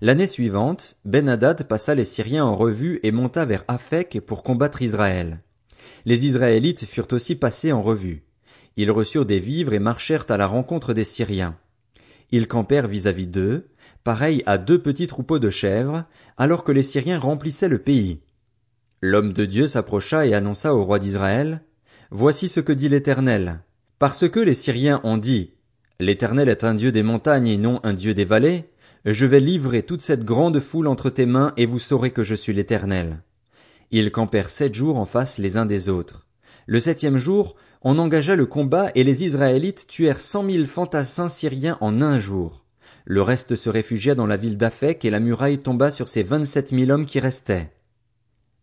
L'année 0.00 0.26
suivante, 0.26 0.96
Ben-Hadad 1.04 1.64
passa 1.64 1.94
les 1.94 2.04
Syriens 2.04 2.44
en 2.44 2.56
revue 2.56 3.00
et 3.02 3.12
monta 3.12 3.44
vers 3.44 3.64
Aphek 3.68 4.20
pour 4.24 4.42
combattre 4.42 4.82
Israël. 4.82 5.40
Les 6.04 6.26
Israélites 6.26 6.86
furent 6.86 7.08
aussi 7.12 7.34
passés 7.34 7.72
en 7.72 7.82
revue. 7.82 8.24
Ils 8.76 8.90
reçurent 8.90 9.26
des 9.26 9.40
vivres 9.40 9.74
et 9.74 9.78
marchèrent 9.78 10.26
à 10.28 10.36
la 10.36 10.46
rencontre 10.46 10.94
des 10.94 11.04
Syriens. 11.04 11.56
Ils 12.30 12.48
campèrent 12.48 12.88
vis-à-vis 12.88 13.26
d'eux, 13.26 13.68
pareil 14.04 14.42
à 14.46 14.58
deux 14.58 14.80
petits 14.80 15.06
troupeaux 15.06 15.38
de 15.38 15.50
chèvres, 15.50 16.04
alors 16.36 16.64
que 16.64 16.72
les 16.72 16.82
Syriens 16.82 17.18
remplissaient 17.18 17.68
le 17.68 17.78
pays. 17.78 18.20
L'homme 19.00 19.32
de 19.32 19.44
Dieu 19.44 19.66
s'approcha 19.66 20.26
et 20.26 20.34
annonça 20.34 20.74
au 20.74 20.84
roi 20.84 20.98
d'Israël, 20.98 21.62
Voici 22.10 22.48
ce 22.48 22.60
que 22.60 22.72
dit 22.72 22.88
l'Éternel. 22.88 23.60
Parce 23.98 24.28
que 24.28 24.40
les 24.40 24.54
Syriens 24.54 25.00
ont 25.02 25.16
dit, 25.16 25.52
L'Éternel 25.98 26.48
est 26.48 26.62
un 26.62 26.74
Dieu 26.74 26.92
des 26.92 27.02
montagnes 27.02 27.48
et 27.48 27.56
non 27.56 27.80
un 27.82 27.94
Dieu 27.94 28.14
des 28.14 28.24
vallées, 28.24 28.66
je 29.06 29.24
vais 29.24 29.40
livrer 29.40 29.82
toute 29.82 30.02
cette 30.02 30.24
grande 30.24 30.60
foule 30.60 30.88
entre 30.88 31.10
tes 31.10 31.26
mains 31.26 31.52
et 31.56 31.66
vous 31.66 31.78
saurez 31.78 32.10
que 32.10 32.22
je 32.22 32.34
suis 32.34 32.52
l'Éternel. 32.52 33.22
Ils 33.90 34.12
campèrent 34.12 34.50
sept 34.50 34.74
jours 34.74 34.98
en 34.98 35.06
face 35.06 35.38
les 35.38 35.56
uns 35.56 35.66
des 35.66 35.88
autres. 35.88 36.26
Le 36.66 36.80
septième 36.80 37.16
jour, 37.16 37.56
on 37.82 37.98
engagea 37.98 38.36
le 38.36 38.46
combat 38.46 38.90
et 38.94 39.04
les 39.04 39.24
Israélites 39.24 39.86
tuèrent 39.86 40.20
cent 40.20 40.42
mille 40.42 40.66
fantassins 40.66 41.28
syriens 41.28 41.78
en 41.80 42.02
un 42.02 42.18
jour. 42.18 42.64
Le 43.04 43.22
reste 43.22 43.54
se 43.54 43.70
réfugia 43.70 44.14
dans 44.14 44.26
la 44.26 44.36
ville 44.36 44.58
d'Aphek 44.58 45.04
et 45.04 45.10
la 45.10 45.20
muraille 45.20 45.58
tomba 45.58 45.90
sur 45.90 46.08
ces 46.08 46.24
vingt-sept 46.24 46.72
mille 46.72 46.90
hommes 46.90 47.06
qui 47.06 47.20
restaient. 47.20 47.75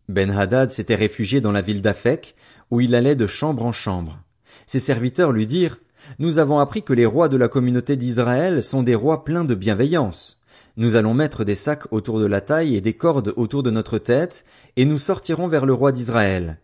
Ben-Hadad 0.08 0.70
s'était 0.70 0.94
réfugié 0.94 1.40
dans 1.40 1.52
la 1.52 1.62
ville 1.62 1.80
d'Aphek, 1.82 2.34
où 2.70 2.80
il 2.80 2.94
allait 2.94 3.16
de 3.16 3.26
chambre 3.26 3.64
en 3.64 3.72
chambre. 3.72 4.18
Ses 4.66 4.78
serviteurs 4.78 5.32
lui 5.32 5.46
dirent, 5.46 5.78
Nous 6.18 6.38
avons 6.38 6.58
appris 6.58 6.82
que 6.82 6.92
les 6.92 7.06
rois 7.06 7.28
de 7.28 7.36
la 7.36 7.48
communauté 7.48 7.96
d'Israël 7.96 8.62
sont 8.62 8.82
des 8.82 8.94
rois 8.94 9.24
pleins 9.24 9.44
de 9.44 9.54
bienveillance. 9.54 10.40
Nous 10.76 10.96
allons 10.96 11.14
mettre 11.14 11.44
des 11.44 11.54
sacs 11.54 11.90
autour 11.92 12.18
de 12.18 12.26
la 12.26 12.40
taille 12.40 12.74
et 12.74 12.80
des 12.80 12.94
cordes 12.94 13.32
autour 13.36 13.62
de 13.62 13.70
notre 13.70 13.98
tête, 13.98 14.44
et 14.76 14.84
nous 14.84 14.98
sortirons 14.98 15.46
vers 15.46 15.66
le 15.66 15.72
roi 15.72 15.92
d'Israël. 15.92 16.58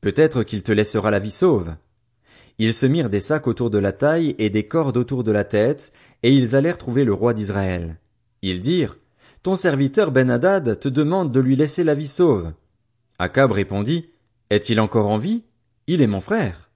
Peut-être 0.00 0.42
qu'il 0.42 0.62
te 0.62 0.72
laissera 0.72 1.10
la 1.10 1.20
vie 1.20 1.30
sauve. 1.30 1.74
Ils 2.58 2.74
se 2.74 2.86
mirent 2.86 3.10
des 3.10 3.20
sacs 3.20 3.46
autour 3.46 3.70
de 3.70 3.78
la 3.78 3.92
taille 3.92 4.34
et 4.38 4.50
des 4.50 4.64
cordes 4.64 4.96
autour 4.96 5.24
de 5.24 5.32
la 5.32 5.44
tête, 5.44 5.92
et 6.22 6.32
ils 6.32 6.54
allèrent 6.54 6.78
trouver 6.78 7.04
le 7.04 7.12
roi 7.12 7.32
d'Israël. 7.32 7.96
Ils 8.42 8.60
dirent, 8.60 8.98
Ton 9.42 9.54
serviteur 9.54 10.10
Ben-Hadad 10.10 10.78
te 10.78 10.88
demande 10.88 11.32
de 11.32 11.40
lui 11.40 11.56
laisser 11.56 11.84
la 11.84 11.94
vie 11.94 12.06
sauve. 12.06 12.52
Akab 13.24 13.52
répondit, 13.52 14.10
Est-il 14.50 14.80
encore 14.80 15.08
en 15.08 15.18
vie? 15.18 15.42
Il 15.86 16.02
est 16.02 16.06
mon 16.06 16.20
frère. 16.20 16.70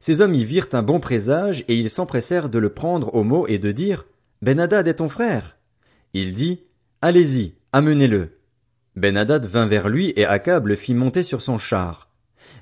Ces 0.00 0.20
hommes 0.20 0.34
y 0.34 0.44
virent 0.44 0.68
un 0.72 0.82
bon 0.82 1.00
présage, 1.00 1.64
et 1.68 1.76
ils 1.76 1.90
s'empressèrent 1.90 2.48
de 2.48 2.58
le 2.58 2.70
prendre 2.70 3.14
au 3.14 3.22
mot 3.22 3.46
et 3.46 3.58
de 3.58 3.72
dire, 3.72 4.06
Ben-Hadad 4.42 4.86
est 4.88 4.94
ton 4.94 5.08
frère. 5.08 5.56
Il 6.12 6.34
dit, 6.34 6.64
Allez-y, 7.00 7.54
amenez-le. 7.72 8.38
Ben-Hadad 8.96 9.46
vint 9.46 9.66
vers 9.66 9.88
lui 9.88 10.12
et 10.16 10.24
Akab 10.24 10.66
le 10.66 10.76
fit 10.76 10.94
monter 10.94 11.22
sur 11.22 11.40
son 11.40 11.58
char. 11.58 12.10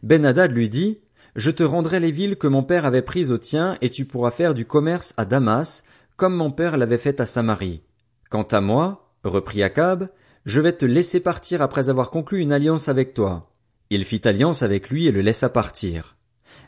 Ben-Hadad 0.02 0.52
lui 0.52 0.68
dit, 0.68 1.00
je 1.34 1.50
te 1.50 1.62
rendrai 1.62 2.00
les 2.00 2.10
villes 2.10 2.36
que 2.36 2.46
mon 2.46 2.62
père 2.62 2.84
avait 2.84 3.02
prises 3.02 3.32
au 3.32 3.38
tien, 3.38 3.76
et 3.80 3.88
tu 3.88 4.04
pourras 4.04 4.30
faire 4.30 4.52
du 4.52 4.66
commerce 4.66 5.14
à 5.16 5.24
Damas, 5.24 5.82
comme 6.16 6.34
mon 6.34 6.50
père 6.50 6.76
l'avait 6.76 6.98
fait 6.98 7.20
à 7.20 7.26
Samarie. 7.26 7.82
Quant 8.28 8.42
à 8.42 8.60
moi, 8.60 9.10
reprit 9.24 9.62
Akab, 9.62 10.10
je 10.44 10.60
vais 10.60 10.72
te 10.72 10.84
laisser 10.84 11.20
partir 11.20 11.62
après 11.62 11.88
avoir 11.88 12.10
conclu 12.10 12.40
une 12.40 12.52
alliance 12.52 12.88
avec 12.88 13.14
toi. 13.14 13.52
Il 13.90 14.04
fit 14.04 14.26
alliance 14.26 14.62
avec 14.62 14.90
lui 14.90 15.06
et 15.06 15.12
le 15.12 15.20
laissa 15.20 15.48
partir. 15.48 16.16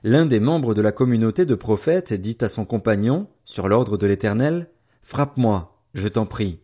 L'un 0.02 0.26
des 0.26 0.40
membres 0.40 0.74
de 0.74 0.82
la 0.82 0.92
communauté 0.92 1.44
de 1.44 1.54
prophètes 1.54 2.12
dit 2.12 2.38
à 2.40 2.48
son 2.48 2.64
compagnon, 2.64 3.28
sur 3.44 3.68
l'ordre 3.68 3.96
de 3.96 4.06
l'Éternel, 4.06 4.68
Frappe-moi, 5.02 5.82
je 5.94 6.08
t'en 6.08 6.26
prie. 6.26 6.60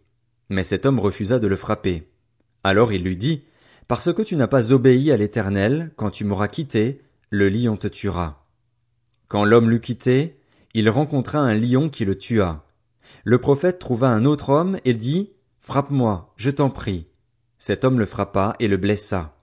Mais 0.49 0.62
cet 0.62 0.87
homme 0.87 1.01
refusa 1.01 1.38
de 1.38 1.46
le 1.46 1.57
frapper. 1.57 2.09
Alors 2.64 2.92
il 2.92 3.03
lui 3.03 3.16
dit, 3.16 3.44
Parce 3.88 4.12
que 4.12 4.23
tu 4.23 4.37
n'as 4.37 4.46
pas 4.46 4.73
obéi 4.73 5.11
à 5.11 5.16
l'Éternel, 5.16 5.92
quand 5.96 6.11
tu 6.11 6.25
m'auras 6.25 6.49
quitté, 6.49 7.03
le 7.31 7.49
lion 7.49 7.77
te 7.77 7.88
tuera. 7.88 8.46
Quand 9.29 9.44
l'homme 9.44 9.70
l'eut 9.70 9.81
quitté, 9.81 10.40
il 10.75 10.88
rencontra 10.90 11.38
un 11.38 11.55
lion 11.55 11.88
qui 11.88 12.05
le 12.05 12.16
tua. 12.16 12.66
Le 13.25 13.38
prophète 13.38 13.79
trouva 13.79 14.09
un 14.09 14.25
autre 14.25 14.51
homme 14.51 14.79
et 14.85 14.94
dit, 14.94 15.31
Frappe-moi, 15.61 16.33
je 16.37 16.51
t'en 16.51 16.70
prie. 16.70 17.07
Cet 17.59 17.85
homme 17.85 17.99
le 17.99 18.07
frappa 18.07 18.55
et 18.61 18.68
le 18.68 18.79
blessa. 18.79 19.35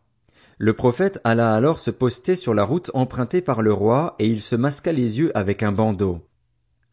Le 0.58 0.74
prophète 0.74 1.22
alla 1.24 1.54
alors 1.54 1.78
se 1.78 1.92
poster 1.92 2.36
sur 2.36 2.56
la 2.56 2.64
route 2.64 2.90
empruntée 2.96 3.42
par 3.42 3.62
le 3.62 3.72
roi 3.72 4.16
et 4.18 4.28
il 4.28 4.42
se 4.42 4.56
masqua 4.56 4.92
les 4.92 5.20
yeux 5.20 5.32
avec 5.38 5.62
un 5.62 5.72
bandeau. 5.72 6.28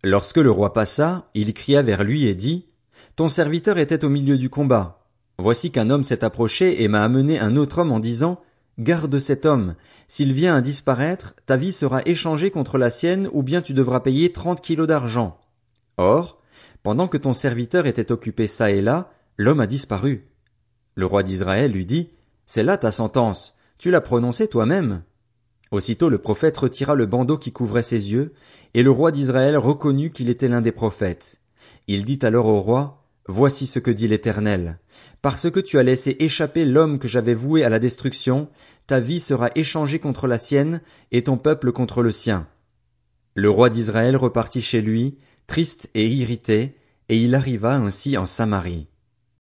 Lorsque 0.02 0.36
le 0.36 0.50
roi 0.50 0.74
passa, 0.74 1.30
il 1.32 1.54
cria 1.54 1.80
vers 1.80 2.04
lui 2.04 2.26
et 2.26 2.34
dit, 2.34 2.66
Ton 3.16 3.28
serviteur 3.28 3.78
était 3.78 4.04
au 4.04 4.10
milieu 4.10 4.36
du 4.36 4.50
combat. 4.50 5.06
Voici 5.38 5.70
qu'un 5.70 5.88
homme 5.88 6.04
s'est 6.04 6.22
approché 6.22 6.82
et 6.82 6.88
m'a 6.88 7.02
amené 7.02 7.40
un 7.40 7.56
autre 7.56 7.78
homme 7.78 7.92
en 7.92 8.00
disant, 8.00 8.42
Garde 8.78 9.18
cet 9.18 9.46
homme. 9.46 9.76
S'il 10.08 10.34
vient 10.34 10.56
à 10.56 10.60
disparaître, 10.60 11.34
ta 11.46 11.56
vie 11.56 11.72
sera 11.72 12.02
échangée 12.04 12.50
contre 12.50 12.76
la 12.76 12.90
sienne 12.90 13.30
ou 13.32 13.42
bien 13.42 13.62
tu 13.62 13.72
devras 13.72 14.00
payer 14.00 14.30
trente 14.30 14.60
kilos 14.60 14.86
d'argent. 14.86 15.38
Or, 15.96 16.38
pendant 16.84 17.08
que 17.08 17.16
ton 17.16 17.32
serviteur 17.32 17.86
était 17.86 18.12
occupé 18.12 18.46
çà 18.46 18.70
et 18.70 18.82
là, 18.82 19.10
l'homme 19.38 19.60
a 19.60 19.66
disparu. 19.66 20.28
Le 20.94 21.06
roi 21.06 21.22
d'Israël 21.22 21.72
lui 21.72 21.86
dit, 21.86 22.10
C'est 22.46 22.62
là 22.62 22.76
ta 22.76 22.92
sentence. 22.92 23.56
Tu 23.78 23.90
l'as 23.90 24.02
prononcée 24.02 24.46
toi-même. 24.46 25.02
Aussitôt 25.72 26.10
le 26.10 26.18
prophète 26.18 26.58
retira 26.58 26.94
le 26.94 27.06
bandeau 27.06 27.38
qui 27.38 27.52
couvrait 27.52 27.82
ses 27.82 28.12
yeux, 28.12 28.34
et 28.74 28.82
le 28.82 28.90
roi 28.90 29.12
d'Israël 29.12 29.56
reconnut 29.56 30.12
qu'il 30.12 30.28
était 30.28 30.46
l'un 30.46 30.60
des 30.60 30.72
prophètes. 30.72 31.40
Il 31.88 32.04
dit 32.04 32.20
alors 32.22 32.46
au 32.46 32.60
roi, 32.60 33.00
Voici 33.26 33.66
ce 33.66 33.78
que 33.78 33.90
dit 33.90 34.06
l'Éternel. 34.06 34.78
Parce 35.22 35.50
que 35.50 35.60
tu 35.60 35.78
as 35.78 35.82
laissé 35.82 36.14
échapper 36.18 36.66
l'homme 36.66 36.98
que 36.98 37.08
j'avais 37.08 37.32
voué 37.32 37.64
à 37.64 37.70
la 37.70 37.78
destruction, 37.78 38.50
ta 38.86 39.00
vie 39.00 39.20
sera 39.20 39.48
échangée 39.54 39.98
contre 39.98 40.26
la 40.26 40.38
sienne, 40.38 40.82
et 41.12 41.24
ton 41.24 41.38
peuple 41.38 41.72
contre 41.72 42.02
le 42.02 42.12
sien. 42.12 42.46
Le 43.34 43.48
roi 43.48 43.70
d'Israël 43.70 44.16
repartit 44.16 44.60
chez 44.60 44.82
lui, 44.82 45.16
triste 45.46 45.90
et 45.94 46.08
irrité, 46.08 46.76
et 47.08 47.18
il 47.18 47.34
arriva 47.34 47.74
ainsi 47.74 48.16
en 48.16 48.26
Samarie. 48.26 48.88